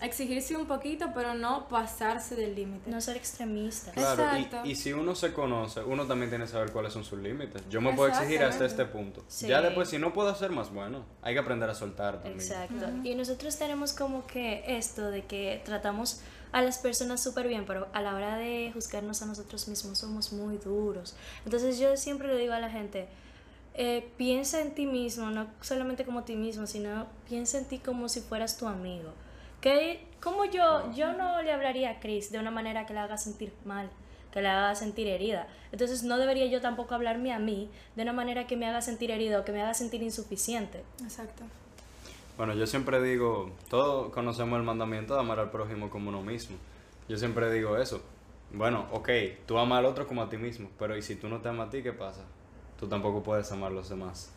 [0.00, 2.90] exigirse un poquito, pero no pasarse del límite.
[2.90, 3.92] No ser extremistas.
[3.92, 4.26] Claro,
[4.64, 7.62] y, y si uno se conoce, uno también tiene que saber cuáles son sus límites.
[7.68, 9.22] Yo me puedo exigir hasta este punto.
[9.28, 9.48] Sí.
[9.48, 12.40] Ya después, si no puedo hacer más, bueno, hay que aprender a soltar también.
[12.40, 12.86] Exacto.
[13.04, 17.88] Y nosotros tenemos como que esto de que tratamos a las personas súper bien, pero
[17.92, 21.14] a la hora de juzgarnos a nosotros mismos somos muy duros.
[21.44, 23.08] Entonces yo siempre le digo a la gente,
[23.78, 28.08] eh, piensa en ti mismo, no solamente como ti mismo, sino piensa en ti como
[28.08, 29.12] si fueras tu amigo.
[29.60, 33.18] Que como yo, yo no le hablaría a Chris de una manera que la haga
[33.18, 33.90] sentir mal,
[34.32, 35.46] que la haga sentir herida.
[35.72, 39.10] Entonces no debería yo tampoco hablarme a mí de una manera que me haga sentir
[39.10, 40.82] herido o que me haga sentir insuficiente.
[41.02, 41.44] Exacto.
[42.38, 46.56] Bueno, yo siempre digo, todos conocemos el mandamiento de amar al prójimo como uno mismo.
[47.10, 48.02] Yo siempre digo eso.
[48.52, 49.10] Bueno, ok,
[49.44, 51.68] tú amas al otro como a ti mismo, pero ¿y si tú no te amas
[51.68, 52.22] a ti, qué pasa?
[52.78, 54.32] Tú tampoco puedes amar a los demás.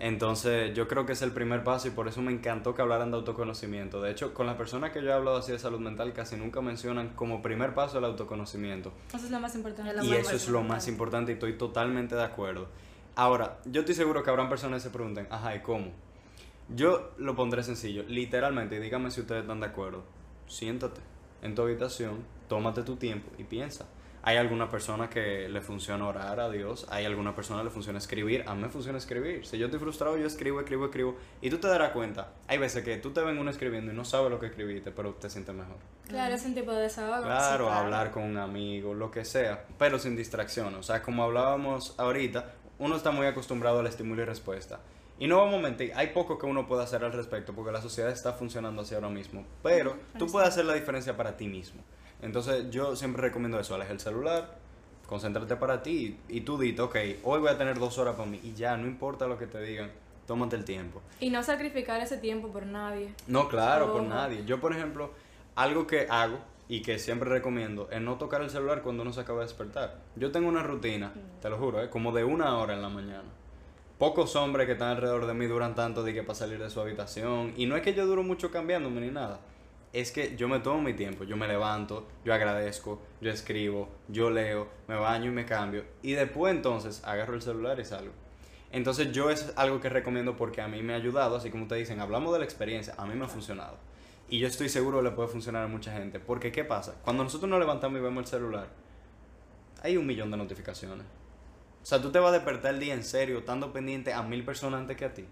[0.00, 3.10] Entonces, yo creo que es el primer paso y por eso me encantó que hablaran
[3.10, 4.02] de autoconocimiento.
[4.02, 6.60] De hecho, con las personas que yo he hablado así de salud mental, casi nunca
[6.60, 8.92] mencionan como primer paso el autoconocimiento.
[9.08, 9.92] Eso es lo más importante.
[10.04, 12.68] Y eso es lo más importante y estoy totalmente de acuerdo.
[13.14, 15.90] Ahora, yo estoy seguro que habrán personas que se pregunten, ajá, ¿y cómo?
[16.74, 20.02] Yo lo pondré sencillo, literalmente, y díganme si ustedes están de acuerdo.
[20.46, 21.00] Siéntate
[21.42, 23.86] en tu habitación, tómate tu tiempo y piensa.
[24.24, 27.98] Hay alguna persona que le funciona orar a Dios, hay alguna persona que le funciona
[27.98, 29.44] escribir, a mí me funciona escribir.
[29.44, 31.16] Si yo estoy frustrado, yo escribo, escribo, escribo.
[31.40, 34.04] Y tú te darás cuenta, hay veces que tú te ven uno escribiendo y no
[34.04, 35.76] sabes lo que escribiste, pero te sientes mejor.
[36.06, 37.22] Claro, es un tipo de desahogo.
[37.22, 37.70] Claro, claro.
[37.70, 40.74] hablar con un amigo, lo que sea, pero sin distracción.
[40.76, 44.80] O sea, como hablábamos ahorita, uno está muy acostumbrado al estímulo y respuesta.
[45.18, 47.80] Y no vamos a mentir, hay poco que uno puede hacer al respecto porque la
[47.80, 49.44] sociedad está funcionando así ahora mismo.
[49.62, 51.82] Pero tú puedes hacer la diferencia para ti mismo.
[52.22, 54.56] Entonces yo siempre recomiendo eso, aleja el celular,
[55.06, 58.40] concéntrate para ti y, tú dite, ok, hoy voy a tener dos horas para mí
[58.42, 59.90] y ya, no importa lo que te digan,
[60.26, 61.02] tómate el tiempo.
[61.20, 63.12] Y no sacrificar ese tiempo por nadie.
[63.26, 64.44] No, claro, por nadie.
[64.46, 65.10] Yo, por ejemplo,
[65.56, 69.20] algo que hago y que siempre recomiendo es no tocar el celular cuando uno se
[69.20, 69.98] acaba de despertar.
[70.16, 71.90] Yo tengo una rutina, te lo juro, ¿eh?
[71.90, 73.28] como de una hora en la mañana.
[73.98, 76.80] Pocos hombres que están alrededor de mí duran tanto de que para salir de su
[76.80, 77.52] habitación.
[77.56, 79.40] Y no es que yo duro mucho cambiándome ni nada.
[79.92, 81.24] Es que yo me tomo mi tiempo.
[81.24, 85.84] Yo me levanto, yo agradezco, yo escribo, yo leo, me baño y me cambio.
[86.02, 88.12] Y después entonces agarro el celular y salgo.
[88.70, 91.74] Entonces yo es algo que recomiendo porque a mí me ha ayudado, así como te
[91.74, 93.76] dicen, hablamos de la experiencia, a mí me ha funcionado.
[94.30, 96.18] Y yo estoy seguro que le puede funcionar a mucha gente.
[96.18, 96.94] Porque ¿qué pasa?
[97.04, 98.68] Cuando nosotros nos levantamos y vemos el celular,
[99.82, 101.04] hay un millón de notificaciones.
[101.82, 104.42] O sea, tú te vas a despertar el día en serio, estando pendiente a mil
[104.42, 105.26] personas antes que a ti.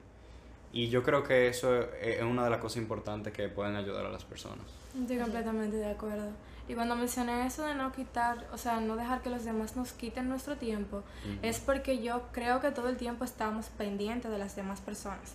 [0.73, 4.07] Y yo creo que eso es es una de las cosas importantes que pueden ayudar
[4.07, 4.65] a las personas.
[4.99, 6.31] Estoy completamente de acuerdo.
[6.69, 9.93] Y cuando mencioné eso de no quitar, o sea, no dejar que los demás nos
[9.93, 11.03] quiten nuestro tiempo,
[11.43, 15.35] es porque yo creo que todo el tiempo estamos pendientes de las demás personas.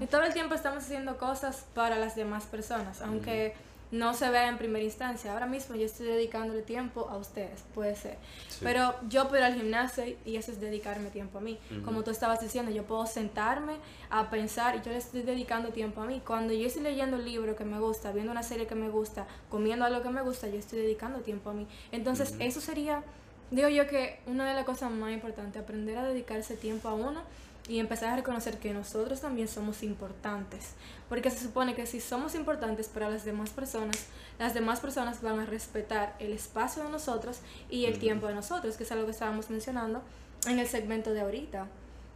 [0.00, 3.54] Y todo el tiempo estamos haciendo cosas para las demás personas, aunque
[3.90, 5.32] no se vea en primera instancia.
[5.32, 8.18] Ahora mismo yo estoy dedicándole tiempo a ustedes, puede ser.
[8.48, 8.60] Sí.
[8.62, 11.58] Pero yo puedo ir al gimnasio y eso es dedicarme tiempo a mí.
[11.84, 13.74] Como tú estabas diciendo, yo puedo sentarme
[14.10, 16.20] a pensar y yo le estoy dedicando tiempo a mí.
[16.26, 19.26] Cuando yo estoy leyendo un libro que me gusta, viendo una serie que me gusta,
[19.48, 21.66] comiendo algo que me gusta, yo estoy dedicando tiempo a mí.
[21.92, 23.02] Entonces, eso sería,
[23.50, 27.22] digo yo que una de las cosas más importantes, aprender a dedicarse tiempo a uno
[27.68, 30.74] y empezar a reconocer que nosotros también somos importantes.
[31.08, 34.06] Porque se supone que si somos importantes para las demás personas,
[34.38, 38.76] las demás personas van a respetar el espacio de nosotros y el tiempo de nosotros,
[38.76, 40.02] que es algo que estábamos mencionando
[40.46, 41.66] en el segmento de ahorita.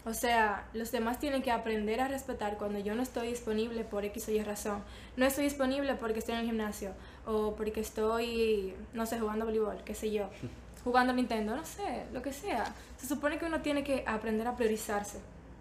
[0.06, 4.04] O sea, los demás tienen que aprender a respetar cuando yo no estoy disponible por
[4.06, 4.82] X o Y razón.
[5.16, 6.92] No estoy disponible porque estoy en el gimnasio
[7.26, 10.30] o porque estoy, no sé, jugando voleibol, qué sé yo,
[10.84, 12.74] jugando Nintendo, no sé, lo que sea.
[12.96, 15.18] Se supone que uno tiene que aprender a priorizarse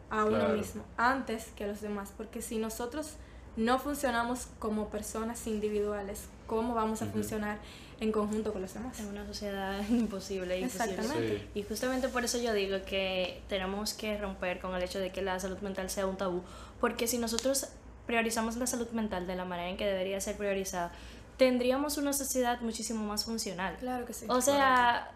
[0.09, 3.13] a uno mismo antes que a los demás, porque si nosotros
[3.55, 7.59] no funcionamos como personas individuales, ¿cómo vamos a funcionar
[7.99, 8.99] en conjunto con los demás.
[8.99, 10.63] En una sociedad imposible.
[10.63, 11.47] Exactamente.
[11.53, 15.21] Y justamente por eso yo digo que tenemos que romper con el hecho de que
[15.21, 16.43] la salud mental sea un tabú,
[16.79, 17.67] porque si nosotros
[18.05, 20.91] priorizamos la salud mental de la manera en que debería ser priorizada,
[21.37, 23.75] tendríamos una sociedad muchísimo más funcional.
[23.79, 24.25] Claro que sí.
[24.29, 25.11] O sea,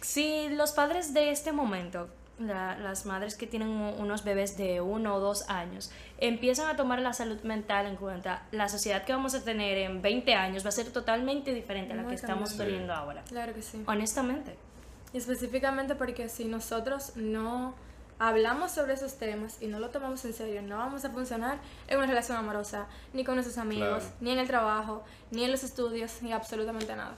[0.00, 2.08] si los padres de este momento
[2.40, 7.12] las madres que tienen unos bebés de uno o dos años empiezan a tomar la
[7.12, 10.72] salud mental en cuenta, la sociedad que vamos a tener en 20 años va a
[10.72, 13.22] ser totalmente diferente a la que estamos teniendo ahora.
[13.28, 13.82] Claro que sí.
[13.86, 14.56] Honestamente.
[15.12, 17.74] Y específicamente porque si nosotros no
[18.18, 21.98] hablamos sobre esos temas y no lo tomamos en serio, no vamos a funcionar en
[21.98, 26.22] una relación amorosa, ni con nuestros amigos, ni en el trabajo, ni en los estudios,
[26.22, 27.14] ni absolutamente nada.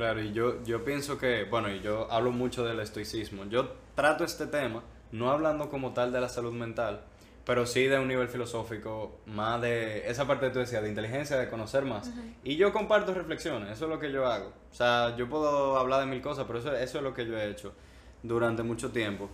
[0.00, 3.44] Claro, y yo, yo pienso que, bueno, y yo hablo mucho del estoicismo.
[3.50, 4.82] Yo trato este tema,
[5.12, 7.02] no hablando como tal de la salud mental,
[7.44, 11.36] pero sí de un nivel filosófico, más de esa parte que tú decías, de inteligencia,
[11.36, 12.10] de conocer más.
[12.42, 14.54] Y yo comparto reflexiones, eso es lo que yo hago.
[14.70, 17.36] O sea, yo puedo hablar de mil cosas, pero eso, eso es lo que yo
[17.36, 17.74] he hecho
[18.22, 19.28] durante mucho tiempo.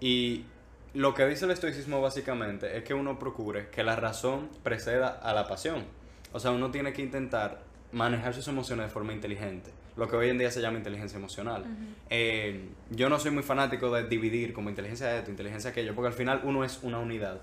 [0.00, 0.46] Y
[0.94, 5.34] lo que dice el estoicismo básicamente es que uno procure que la razón preceda a
[5.34, 5.84] la pasión.
[6.32, 10.30] O sea, uno tiene que intentar manejar sus emociones de forma inteligente lo que hoy
[10.30, 11.62] en día se llama inteligencia emocional.
[12.08, 16.08] Eh, yo no soy muy fanático de dividir como inteligencia de esto, inteligencia aquello, porque
[16.08, 17.42] al final uno es una unidad.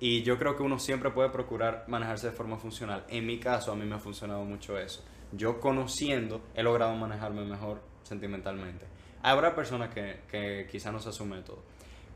[0.00, 3.04] Y yo creo que uno siempre puede procurar manejarse de forma funcional.
[3.10, 5.04] En mi caso, a mí me ha funcionado mucho eso.
[5.32, 8.86] Yo conociendo, he logrado manejarme mejor sentimentalmente.
[9.22, 11.62] Habrá personas que, que quizás no se asume todo.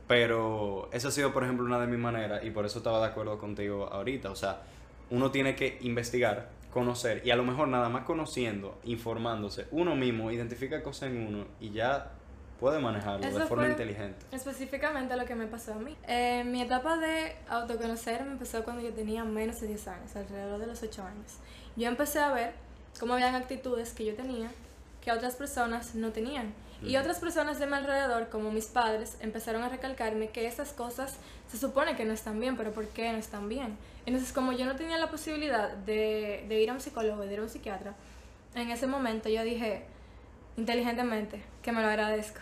[0.07, 3.11] Pero esa ha sido, por ejemplo, una de mis maneras y por eso estaba de
[3.11, 4.31] acuerdo contigo ahorita.
[4.31, 4.63] O sea,
[5.11, 10.31] uno tiene que investigar conocer y a lo mejor nada más conociendo, informándose, uno mismo
[10.31, 12.11] identifica cosas en uno y ya
[12.59, 14.25] puede manejarlo de forma inteligente.
[14.31, 15.95] Específicamente lo que me pasó a mí.
[16.07, 20.59] Eh, mi etapa de autoconocer me empezó cuando yo tenía menos de 10 años, alrededor
[20.59, 21.33] de los 8 años.
[21.75, 22.53] Yo empecé a ver
[22.99, 24.49] cómo habían actitudes que yo tenía
[25.03, 26.53] que otras personas no tenían.
[26.83, 31.15] Y otras personas de mi alrededor, como mis padres, empezaron a recalcarme que esas cosas
[31.49, 33.77] se supone que no están bien, pero ¿por qué no están bien?
[34.05, 37.39] Entonces, como yo no tenía la posibilidad de, de ir a un psicólogo, de ir
[37.39, 37.95] a un psiquiatra,
[38.55, 39.85] en ese momento yo dije,
[40.57, 42.39] inteligentemente, que me lo agradezco.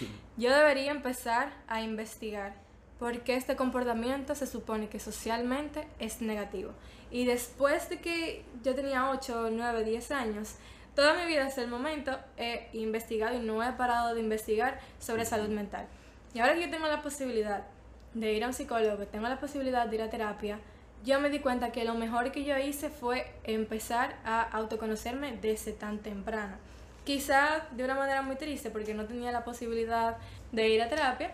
[0.36, 2.54] Yo debería empezar a investigar
[2.98, 6.72] por qué este comportamiento se supone que socialmente es negativo.
[7.10, 10.54] Y después de que yo tenía 8, 9, 10 años,
[10.94, 15.24] Toda mi vida hasta el momento he investigado y no he parado de investigar sobre
[15.24, 15.86] salud mental.
[16.34, 17.64] Y ahora que yo tengo la posibilidad
[18.14, 20.60] de ir a un psicólogo, tengo la posibilidad de ir a terapia,
[21.04, 25.72] yo me di cuenta que lo mejor que yo hice fue empezar a autoconocerme desde
[25.72, 26.56] tan temprano.
[27.04, 30.16] Quizá de una manera muy triste porque no tenía la posibilidad
[30.52, 31.32] de ir a terapia,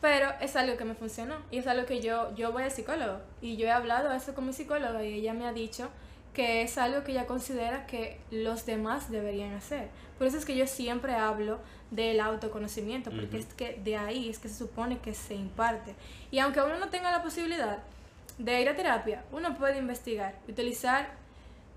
[0.00, 3.20] pero es algo que me funcionó y es algo que yo, yo voy al psicólogo
[3.40, 5.88] y yo he hablado eso con mi psicóloga y ella me ha dicho
[6.36, 9.88] que es algo que ella considera que los demás deberían hacer.
[10.18, 14.38] Por eso es que yo siempre hablo del autoconocimiento, porque es que de ahí es
[14.38, 15.94] que se supone que se imparte.
[16.30, 17.78] Y aunque uno no tenga la posibilidad
[18.36, 21.08] de ir a terapia, uno puede investigar, utilizar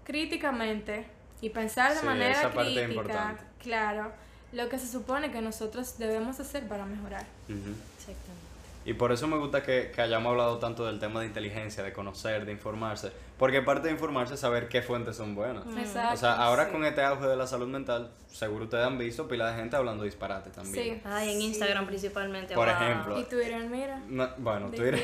[0.04, 1.06] críticamente
[1.40, 4.12] y pensar de manera crítica, claro,
[4.52, 7.26] lo que se supone que nosotros debemos hacer para mejorar.
[8.90, 11.94] Y por eso me gusta que, que, hayamos hablado tanto del tema de inteligencia, de
[11.94, 13.12] conocer, de informarse.
[13.38, 15.64] Porque parte de informarse es saber qué fuentes son buenas.
[15.78, 19.28] Exacto, o sea, ahora con este auge de la salud mental, seguro ustedes han visto
[19.28, 20.96] pila de gente hablando disparate también.
[20.96, 21.02] Sí.
[21.06, 22.56] Ay, en Instagram principalmente.
[22.56, 23.20] Por ejemplo.
[23.20, 24.02] Y Twitter, mira.
[24.40, 25.00] bueno, Twitter.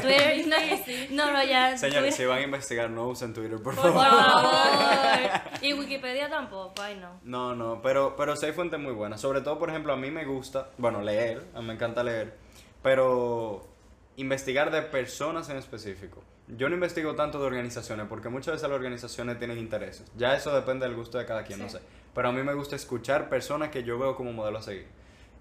[0.00, 1.76] Twitter, no, no, ya.
[1.76, 3.94] Señores, si van a investigar, no usen Twitter, por, favor.
[3.94, 5.30] Por favor.
[5.60, 7.18] y Wikipedia tampoco, ay no.
[7.24, 9.20] No, no, pero, pero sí hay fuentes muy buenas.
[9.20, 12.43] Sobre todo, por ejemplo, a mí me gusta, bueno, leer, a mí me encanta leer
[12.84, 13.66] pero
[14.18, 16.22] investigar de personas en específico.
[16.48, 20.04] Yo no investigo tanto de organizaciones porque muchas veces las organizaciones tienen intereses.
[20.18, 21.78] Ya eso depende del gusto de cada quien, no sé.
[22.14, 24.86] Pero a mí me gusta escuchar personas que yo veo como modelo a seguir.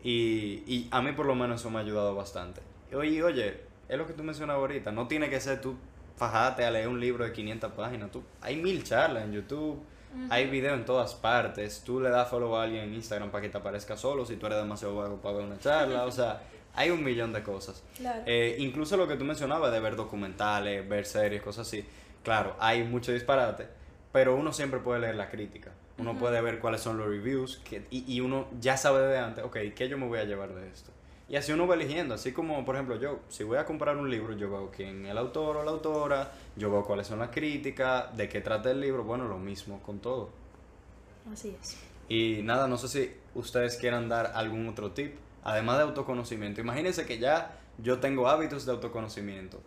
[0.02, 2.62] Y, y a mí por lo menos eso me ha ayudado bastante.
[2.96, 4.94] Oye, oye, es lo que tú mencionabas ahorita.
[4.94, 5.76] No tiene que ser tú
[6.16, 8.10] fajate a leer un libro de 500 páginas.
[8.10, 9.84] Tú, hay mil charlas en YouTube.
[10.30, 11.82] Hay video en todas partes.
[11.84, 14.46] Tú le das follow a alguien en Instagram para que te aparezca solo si tú
[14.46, 16.06] eres demasiado vago para ver una charla.
[16.06, 16.42] o sea,
[16.76, 17.84] hay un millón de cosas.
[17.98, 18.24] Claro.
[18.26, 21.86] Eh, incluso lo que tú mencionabas de ver documentales, ver series, cosas así.
[22.24, 23.68] Claro, hay mucho disparate,
[24.12, 25.72] pero uno siempre puede leer la crítica.
[25.98, 29.44] Uno puede ver cuáles son los reviews que, y, y uno ya sabe de antes,
[29.44, 30.92] ok, ¿qué yo me voy a llevar de esto?
[31.30, 34.10] Y así uno va eligiendo, así como, por ejemplo, yo, si voy a comprar un
[34.10, 37.30] libro, yo veo quién es el autor o la autora, yo veo cuáles son las
[37.30, 40.30] críticas, de qué trata el libro, bueno, lo mismo con todo.
[41.32, 41.78] Así es.
[42.10, 46.62] Y nada, no sé si ustedes quieran dar algún otro tip, además de autoconocimiento.
[46.62, 49.62] Imagínense que ya yo tengo hábitos de autoconocimiento.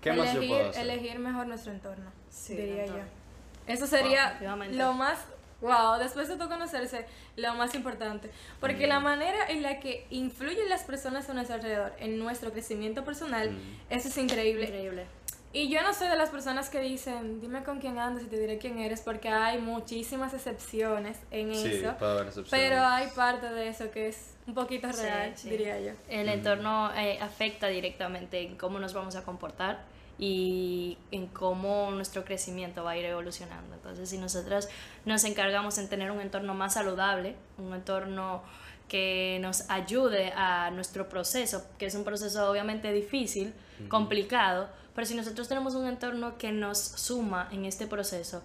[0.00, 0.82] ¿Qué más yo puedo hacer?
[0.82, 3.04] elegir mejor nuestro entorno, Sí, diría entorno.
[3.04, 3.72] yo.
[3.72, 4.38] Eso sería
[4.70, 5.18] lo más,
[5.60, 7.04] wow, después de todo conocerse,
[7.36, 8.30] lo más importante.
[8.60, 8.90] Porque Mm.
[8.90, 13.50] la manera en la que influyen las personas a nuestro alrededor en nuestro crecimiento personal,
[13.50, 13.58] Mm.
[13.90, 14.64] eso es increíble.
[14.66, 15.06] Increíble.
[15.52, 18.38] Y yo no soy de las personas que dicen, dime con quién andas y te
[18.38, 21.96] diré quién eres, porque hay muchísimas excepciones en Sí, eso.
[21.98, 22.68] puede haber excepciones.
[22.68, 25.50] Pero hay parte de eso que es un poquito real, sí.
[25.50, 25.92] diría yo.
[26.08, 29.84] El entorno eh, afecta directamente en cómo nos vamos a comportar
[30.18, 33.74] y en cómo nuestro crecimiento va a ir evolucionando.
[33.74, 34.68] Entonces, si nosotros
[35.04, 38.42] nos encargamos en tener un entorno más saludable, un entorno
[38.88, 43.52] que nos ayude a nuestro proceso, que es un proceso obviamente difícil,
[43.88, 48.42] complicado, pero si nosotros tenemos un entorno que nos suma en este proceso,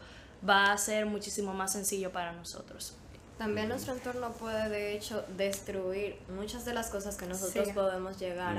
[0.48, 2.98] va a ser muchísimo más sencillo para nosotros.
[3.38, 7.74] También nuestro entorno puede de hecho destruir muchas de las cosas que nosotros Sí.
[7.74, 8.58] podemos llegar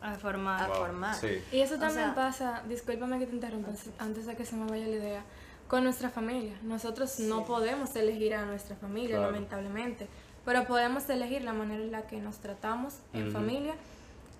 [0.00, 0.62] a, formar...
[0.62, 1.14] a Wow, formar.
[1.14, 1.42] Sí.
[1.52, 4.68] Y eso O también sea- pasa, discúlpame que te interrumpa antes de que se me
[4.70, 5.22] vaya la idea,
[5.68, 6.54] con nuestra familia.
[6.62, 9.32] Nosotros no podemos elegir a nuestra familia, Claro.
[9.32, 10.08] lamentablemente,
[10.44, 13.74] pero podemos elegir la manera en la que nos tratamos en familia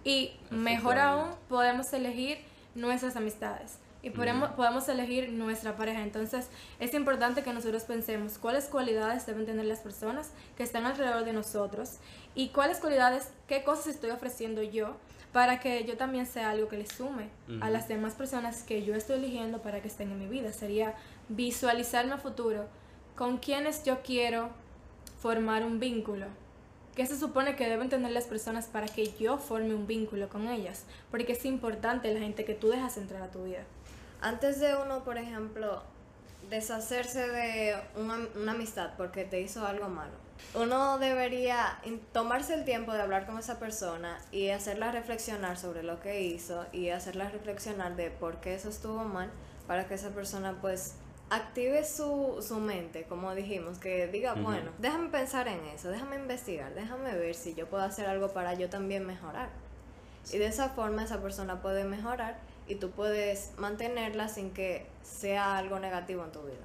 [0.04, 2.38] y mejor aún podemos elegir
[2.74, 3.76] nuestras amistades.
[4.08, 6.02] Y podemos, podemos elegir nuestra pareja.
[6.02, 6.48] Entonces,
[6.80, 11.34] es importante que nosotros pensemos cuáles cualidades deben tener las personas que están alrededor de
[11.34, 11.98] nosotros
[12.34, 14.96] y cuáles cualidades, qué cosas estoy ofreciendo yo
[15.34, 17.28] para que yo también sea algo que le sume
[17.60, 20.54] a las demás personas que yo estoy eligiendo para que estén en mi vida.
[20.54, 20.94] Sería
[21.28, 22.64] visualizarme a futuro
[23.14, 24.48] con quienes yo quiero
[25.20, 26.28] formar un vínculo.
[26.96, 30.48] ¿Qué se supone que deben tener las personas para que yo forme un vínculo con
[30.48, 30.84] ellas?
[31.10, 33.64] Porque es importante la gente que tú dejas entrar a tu vida.
[34.20, 35.82] Antes de uno, por ejemplo,
[36.50, 40.12] deshacerse de una, una amistad porque te hizo algo malo,
[40.54, 41.78] uno debería
[42.12, 46.66] tomarse el tiempo de hablar con esa persona y hacerla reflexionar sobre lo que hizo
[46.72, 49.30] y hacerla reflexionar de por qué eso estuvo mal
[49.66, 50.94] para que esa persona pues
[51.30, 54.42] active su, su mente, como dijimos, que diga, Ujú.
[54.42, 58.54] bueno, déjame pensar en eso, déjame investigar, déjame ver si yo puedo hacer algo para
[58.54, 59.50] yo también mejorar.
[60.32, 62.38] Y de esa forma esa persona puede mejorar
[62.68, 66.56] y tú puedes mantenerla sin que sea algo negativo en tu vida.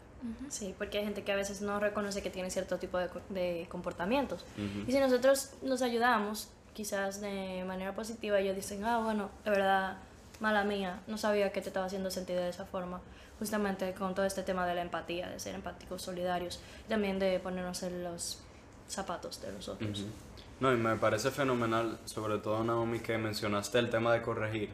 [0.50, 3.68] Sí, porque hay gente que a veces no reconoce que tiene cierto tipo de, de
[3.70, 4.46] comportamientos.
[4.88, 9.98] Y si nosotros nos ayudamos, quizás de manera positiva, ellos dicen, ah, bueno, de verdad,
[10.40, 13.02] mala mía, no sabía que te estaba haciendo sentir de esa forma.
[13.40, 17.40] Justamente con todo este tema de la empatía, de ser empáticos, solidarios, y también de
[17.40, 18.40] ponernos en los
[18.88, 20.06] zapatos de los otros.
[20.60, 24.70] No, y me parece fenomenal, sobre todo Naomi, que mencionaste el tema de corregir.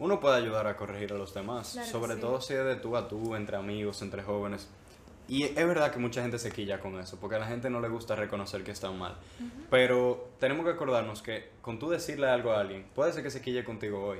[0.00, 2.20] Uno puede ayudar a corregir a los demás, Claro sobre sí.
[2.20, 4.68] todo si es de tú a tú, entre amigos, entre jóvenes.
[5.28, 7.80] Y es verdad que mucha gente se quilla con eso, porque a la gente no
[7.80, 9.16] le gusta reconocer que están mal.
[9.70, 13.40] Pero tenemos que acordarnos que con tú decirle algo a alguien, puede ser que se
[13.40, 14.18] quille contigo hoy,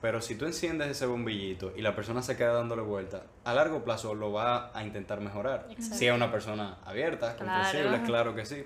[0.00, 3.84] pero si tú enciendes ese bombillito y la persona se queda dándole vuelta, a largo
[3.84, 5.66] plazo lo va a intentar mejorar.
[5.70, 5.96] Exacto.
[5.96, 7.52] Si es una persona abierta, Claro.
[7.52, 8.64] comprensible, claro que sí.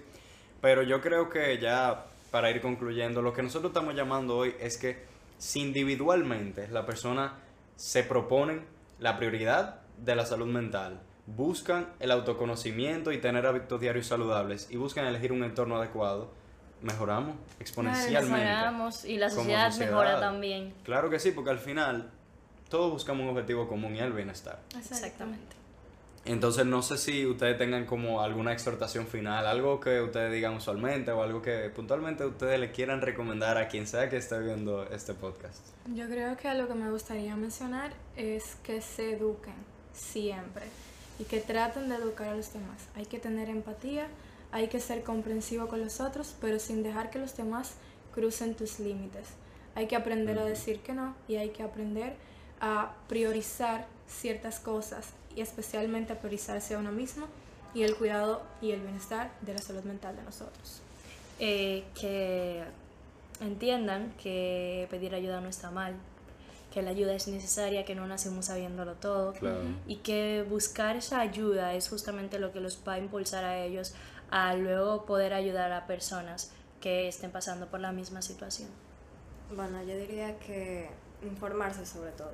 [0.62, 4.78] Pero yo creo que ya para ir concluyendo, lo que nosotros estamos llamando hoy es
[4.78, 5.05] que
[5.39, 7.34] si individualmente la persona
[7.76, 8.64] se proponen
[8.99, 14.76] la prioridad de la salud mental, buscan el autoconocimiento y tener hábitos diarios saludables y
[14.76, 16.30] buscan elegir un entorno adecuado,
[16.82, 18.45] mejoramos exponencialmente.
[18.45, 19.91] Mejoramos y la sociedad, sociedad.
[19.91, 20.74] mejora también.
[20.84, 22.11] Claro que sí, porque al final
[22.68, 24.61] todos buscamos un objetivo común y el bienestar.
[24.76, 25.55] Exactamente.
[26.27, 31.12] Entonces no sé si ustedes tengan como alguna exhortación final, algo que ustedes digan usualmente
[31.12, 35.14] o algo que puntualmente ustedes le quieran recomendar a quien sea que esté viendo este
[35.14, 35.64] podcast.
[35.95, 39.55] Yo creo que lo que me gustaría mencionar es que se eduquen
[39.93, 40.64] siempre
[41.20, 42.89] y que traten de educar a los demás.
[42.97, 44.09] Hay que tener empatía,
[44.51, 47.74] hay que ser comprensivo con los otros, pero sin dejar que los demás
[48.12, 49.29] crucen tus límites.
[49.77, 52.14] Hay que aprender a decir que no y hay que aprender
[52.61, 57.26] a priorizar ciertas cosas y especialmente a priorizarse a uno mismo
[57.74, 60.80] y el cuidado y el bienestar de la salud mental de nosotros.
[61.39, 62.64] Eh, que
[63.41, 65.95] entiendan que pedir ayuda no está mal,
[66.72, 69.61] que la ayuda es necesaria, que no nacemos sabiéndolo todo Claro.
[69.87, 73.95] y que buscar esa ayuda es justamente lo que los va a impulsar a ellos
[74.30, 78.68] a luego poder ayudar a personas que estén pasando por la misma situación.
[79.55, 80.89] Bueno, yo diría que
[81.22, 82.32] informarse sobre todo.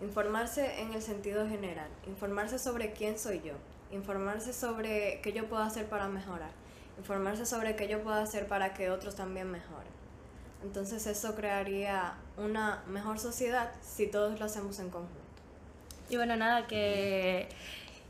[0.00, 1.88] Informarse en el sentido general.
[2.06, 3.54] Informarse sobre quién soy yo.
[3.90, 6.50] Informarse sobre qué yo puedo hacer para mejorar.
[6.98, 9.98] Informarse sobre qué yo puedo hacer para que otros también mejoren.
[10.62, 15.14] Entonces eso crearía una mejor sociedad si todos lo hacemos en conjunto.
[16.10, 17.48] Y bueno, nada, que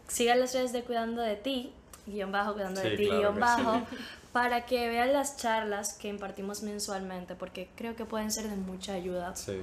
[0.07, 1.73] sigan las redes de Cuidando de ti,
[2.07, 3.87] guion bajo, Cuidando de ti, claro guion bajo,
[4.33, 8.95] para que vean las charlas que impartimos mensualmente, porque creo que pueden ser de mucha
[8.95, 9.35] ayuda.
[9.37, 9.61] Sí.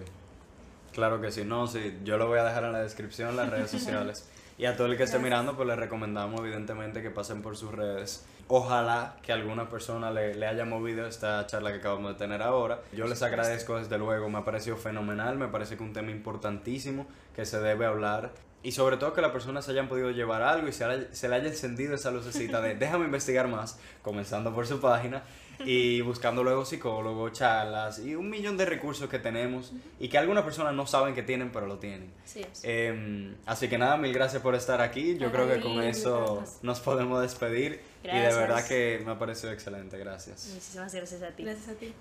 [0.95, 3.69] Claro que sí, no, sí, yo lo voy a dejar en la descripción, las redes
[3.77, 4.27] sociales.
[4.57, 7.73] Y a todo el que esté mirando, pues les recomendamos evidentemente que pasen por sus
[7.73, 8.25] redes.
[8.47, 12.79] Ojalá que alguna persona le, le haya movido esta charla que acabamos de tener ahora.
[12.93, 17.05] Yo les agradezco desde luego, me ha parecido fenomenal, me parece que un tema importantísimo
[17.35, 18.31] que se debe hablar.
[18.63, 21.35] Y sobre todo que las personas hayan podido llevar algo y se, haya- se le
[21.35, 25.23] haya encendido esa lucecita de déjame investigar más, comenzando por su página
[25.65, 30.43] y buscando luego psicólogos, charlas y un millón de recursos que tenemos y que algunas
[30.43, 32.11] personas no saben que tienen, pero lo tienen.
[32.23, 32.61] Así es.
[32.63, 35.17] Eh, así que nada, mil gracias por estar aquí.
[35.17, 37.79] Yo creo que con eso nos podemos despedir.
[38.03, 39.97] Y de verdad que me ha parecido excelente.
[39.97, 40.49] Gracias.
[40.53, 41.43] Muchísimas gracias a ti.
[41.43, 41.93] Gracias a ti.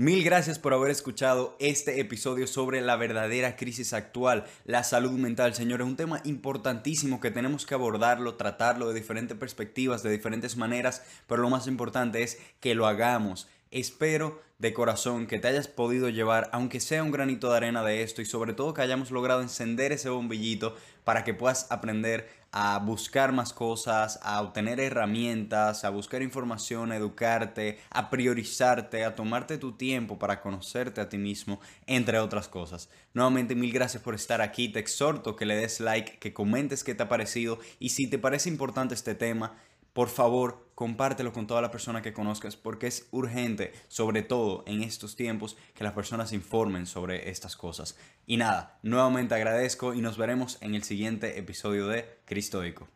[0.00, 5.54] Mil gracias por haber escuchado este episodio sobre la verdadera crisis actual, la salud mental,
[5.54, 5.86] señores.
[5.86, 11.42] Un tema importantísimo que tenemos que abordarlo, tratarlo de diferentes perspectivas, de diferentes maneras, pero
[11.42, 13.46] lo más importante es que lo hagamos.
[13.70, 18.02] Espero de corazón que te hayas podido llevar, aunque sea un granito de arena de
[18.02, 22.78] esto, y sobre todo que hayamos logrado encender ese bombillito para que puedas aprender a
[22.78, 29.58] buscar más cosas, a obtener herramientas, a buscar información, a educarte, a priorizarte, a tomarte
[29.58, 32.88] tu tiempo para conocerte a ti mismo, entre otras cosas.
[33.14, 36.94] Nuevamente mil gracias por estar aquí, te exhorto que le des like, que comentes qué
[36.94, 39.56] te ha parecido y si te parece importante este tema,
[39.92, 44.82] por favor, compártelo con toda la persona que conozcas porque es urgente, sobre todo en
[44.82, 47.96] estos tiempos, que las personas informen sobre estas cosas.
[48.26, 52.88] Y nada, nuevamente agradezco y nos veremos en el siguiente episodio de Cristoico.